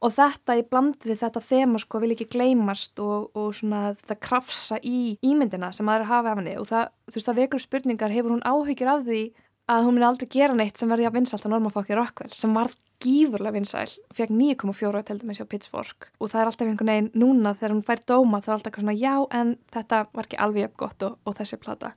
[0.00, 4.20] og þetta í bland við þetta þema sko vil ekki gleymast og, og svona þetta
[4.20, 8.10] krafsa í ímyndina sem aðra hafa af henni og það, þú veist það vekur spurningar
[8.14, 9.22] hefur hún áhyggjur af því
[9.68, 12.54] að hún muni aldrei gera neitt sem verði að vinsalt á Norman fucking Rockwell sem
[12.54, 12.70] var
[13.02, 17.52] gífurlega vinsæl, fekk 9,4 til dæmis hjá Pitchfork og það er alltaf einhvern veginn núna
[17.54, 20.78] þegar hún fær dóma þá er alltaf svona já en þetta var ekki alveg jafn
[20.82, 21.92] gott og, og þessi plata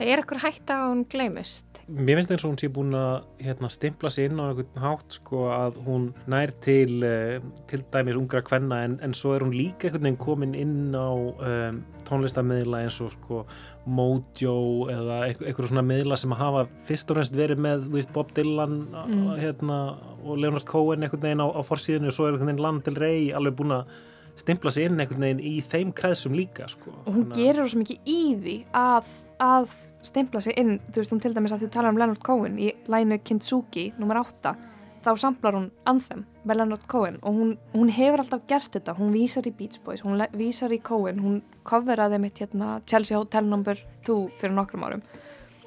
[0.00, 1.80] Er ekkur hætta að hún gleymist?
[1.88, 5.16] Mér finnst eins og hún sé búin að hérna, stimpla sig inn á einhvern hátt
[5.20, 7.40] sko að hún nær til uh,
[7.70, 11.08] til dæmis ungra kvenna en, en svo er hún líka einhvern veginn komin inn á
[11.16, 13.44] um, tónlistamiðla eins og sko
[13.90, 14.54] Mojo
[14.92, 18.80] eða einhver, einhver svona miðla sem að hafa fyrst og fremst verið með Bob Dylan
[18.90, 19.14] Mm.
[19.14, 19.38] mm.
[19.40, 19.76] hérna,
[20.24, 22.98] og Leonard Cohen einhvern veginn á, á forsíðinu og svo er einhvern veginn Land til
[23.00, 23.92] Rey alveg búin að
[24.40, 26.94] stimpla sig inn einhvern veginn í þeim kreðsum líka sko.
[27.04, 29.12] og hún gerir svo mikið í því að,
[29.42, 32.58] að stempla sig inn þú veist hún til dæmis að þú talar um Leonard Cohen
[32.60, 34.54] í lænu Kintsugi, nummer 8
[35.00, 39.14] þá samplar hún Anthem með Leonard Cohen og hún, hún hefur alltaf gert þetta hún
[39.16, 43.80] vísar í Beach Boys, hún vísar í Cohen hún coveraði mitt hérna Chelsea Hotel number
[44.08, 45.04] 2 fyrir nokkrum árum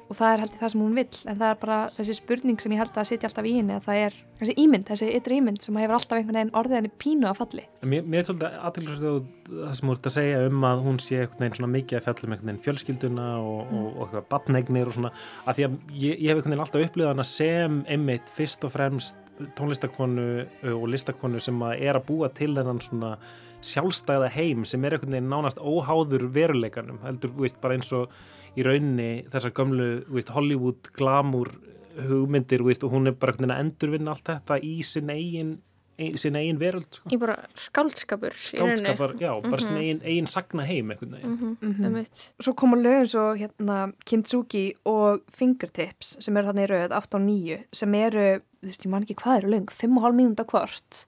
[0.08, 1.18] og það er held ég það sem hún vill.
[1.24, 3.86] En það er bara þessi spurning sem ég held að sitja alltaf í henni að
[3.88, 7.30] það er þessi ímynd, þessi ytri ímynd sem hefur alltaf einhvern veginn orðið henni pínu
[7.30, 7.66] að falli.
[7.84, 11.20] Mér, mér er svolítið aðtilsvægt það sem þú ert að segja um að hún sé
[11.20, 14.90] einhvern veginn svona mikið að fjalla um einhvern veginn fjölskylduna og, og, og eitthvað batneignir
[14.90, 15.12] og svona.
[15.44, 18.74] Að því að ég, ég hef einhvern veginn alltaf upplifað hana sem einmitt fyrst og
[18.74, 19.20] fremst
[19.58, 20.28] tónlistakonu
[20.74, 23.16] og listakonu sem að er að búa til þennan svona
[23.64, 28.12] sjálfstæða heim sem er einhvern veginn nánast óháður veruleikanum heldur, veist, bara eins og
[28.56, 31.50] í rauninni þessar gömlu, þú veist, Hollywood glamour
[31.94, 35.56] hugmyndir, þú veist, og hún er bara að endurvinna allt þetta í sin eigin
[35.96, 37.08] ein, sin eigin veröld sko.
[37.14, 38.34] Í bara skáldskapur.
[38.34, 38.82] í rauninni.
[38.82, 39.80] skáldskapar, já, bara sin Mhm.
[39.80, 41.84] eigin, eigin sagna heim einhvern veginn Mhm, Mhm.
[41.84, 42.32] einmitt.
[42.42, 47.20] Svo koma lögum svo hérna Kintsugi og Fingertips sem eru þarna í rauð 8 og
[47.22, 51.06] 9 sem eru, þú veist ég man ekki hvað eru löng 5,5 mínúnda hvort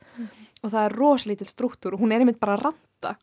[0.63, 3.17] og það er rosalítill struktúr og hún er einmitt bara að ranta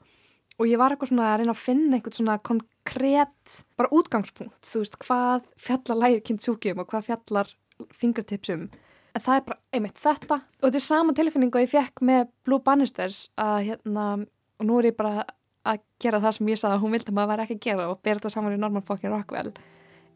[0.60, 4.84] og ég var eitthvað svona að reyna að finna eitthvað svona konkrétt bara útgangspunkt, þú
[4.84, 7.54] veist hvað fjallar lægir Kintsugi um og hvað fjallar
[7.92, 8.68] Fingertips um.
[9.14, 10.40] En það er bara einmitt þetta.
[10.62, 14.06] Og þetta er sama tilfinning og ég fekk með Blue Bannisters að hérna
[14.60, 15.26] og nú er ég bara
[15.68, 17.86] að gera það sem ég sagði að hún vildi að maður væri ekki að gera
[17.92, 19.54] og bera þetta saman í Norman fucking Rockwell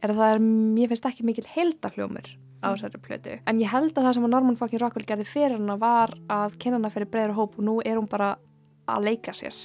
[0.04, 0.42] er að það er,
[0.78, 2.28] mér finnst ekki mikil heildarhljómur
[2.62, 3.38] á þessari plötu.
[3.50, 6.58] En ég held að það sem að Norman fucking Rockwell gerði fyrir hana var að
[6.62, 8.36] kynna hana fyrir breyður hóp og nú er hún bara
[8.88, 9.56] að leika sér.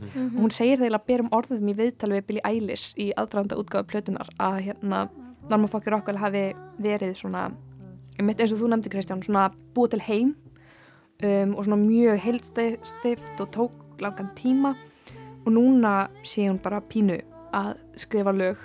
[0.00, 0.36] Mhm.
[0.36, 3.88] og hún segir þegar að berum orðum í viðtali við Billie Eilish í aðdraðanda útgáðu
[3.90, 5.10] plötunar að hérna
[5.50, 7.50] Norman fucking Rockwell hafi verið svona
[8.18, 10.34] eins og þú nefndi Kristján svona búið til heim
[11.22, 14.74] um, og svona mjög heilstift og tók langan tíma.
[15.44, 17.20] Og núna sé hún bara pínu
[17.52, 18.56] að skrifa lög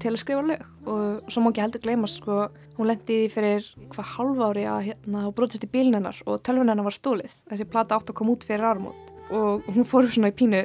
[0.00, 0.64] til að skrifa lög.
[0.86, 2.48] Og svo má ekki heldur gleyma sko,
[2.78, 6.72] hún lendi því fyrir hvað halv ári að hérna brotist í bílinn hennar og tölvun
[6.72, 10.30] hennar var stólið þessi plata átt að koma út fyrir áramót og hún fór svona
[10.32, 10.62] í pínu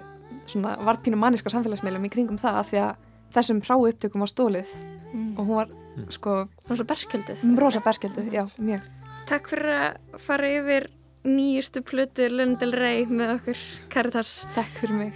[0.47, 2.95] svona vart pínu manniska samfélagsmiðlum í kringum það af því að
[3.35, 5.37] þessum fráu upptökum var stólið Mm.
[5.39, 5.69] og hún var
[6.11, 6.31] sko
[6.67, 7.43] Hún er svo berskjölduð.
[7.59, 8.81] rosa berskjölduð, já, mjög
[9.25, 10.89] Takk fyrir að fara yfir
[11.23, 13.57] nýjustu plötu Lundel Rey með okkur,
[13.89, 14.45] Caritas.
[14.53, 15.13] Takk fyrir mig.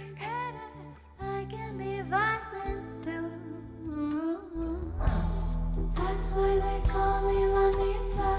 [5.94, 8.32] That's why they call me Lanita.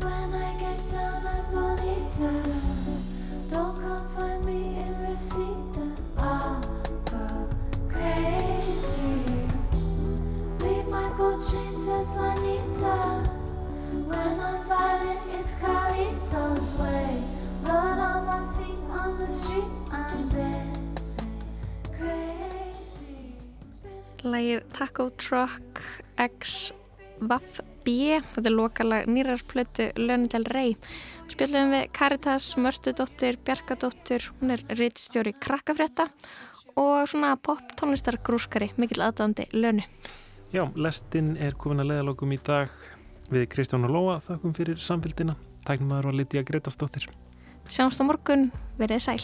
[0.00, 2.83] When I get down, I'm bonita.
[3.54, 5.86] Don't come find me in Resita.
[6.18, 6.58] I'll
[7.06, 7.26] go
[7.88, 9.22] crazy.
[10.58, 12.98] Read my gold chain says Lanita.
[14.10, 17.22] When I'm violent, it's Carlito's way.
[17.62, 21.38] Blood on my feet on the street, I'm dancing
[21.94, 23.38] crazy.
[24.24, 25.84] Lægið Taco Truck
[26.18, 27.86] XVB
[28.34, 30.74] þetta er lokalag nýrarplötu Lönni del Rey
[31.32, 36.08] spjöldum við Caritas Mörtudóttir Bjarkadóttir hún er rittstjóri krakkafrétta
[36.76, 39.86] og svona pop tónlistar grúskari mikill aðdóðandi Lönnu
[40.54, 42.70] Já, lestin er komin að leðalokum í dag.
[43.32, 45.34] Við Kristján og Lóa þakkum fyrir samfélgina
[45.66, 47.08] tæknum aður var Lítiða Gretastóttir
[47.64, 49.22] Sjáumst á morgun, verið sæl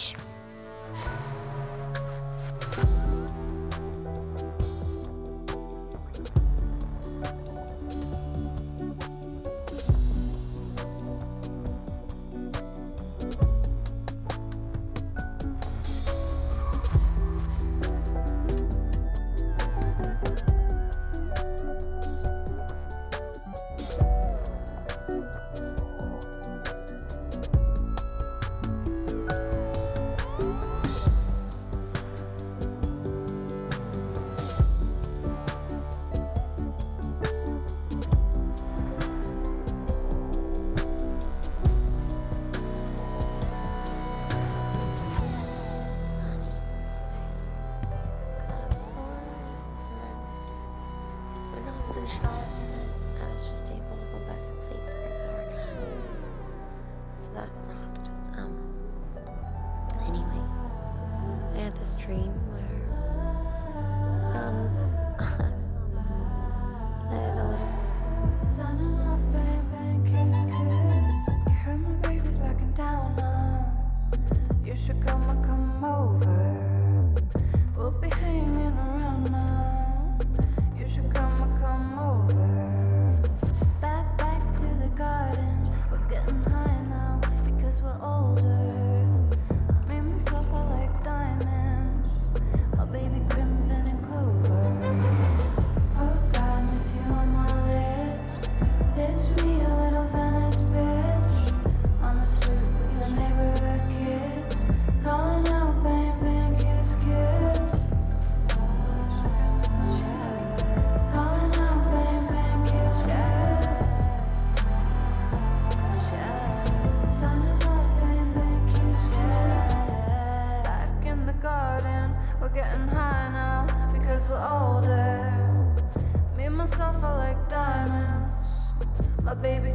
[129.34, 129.69] baby.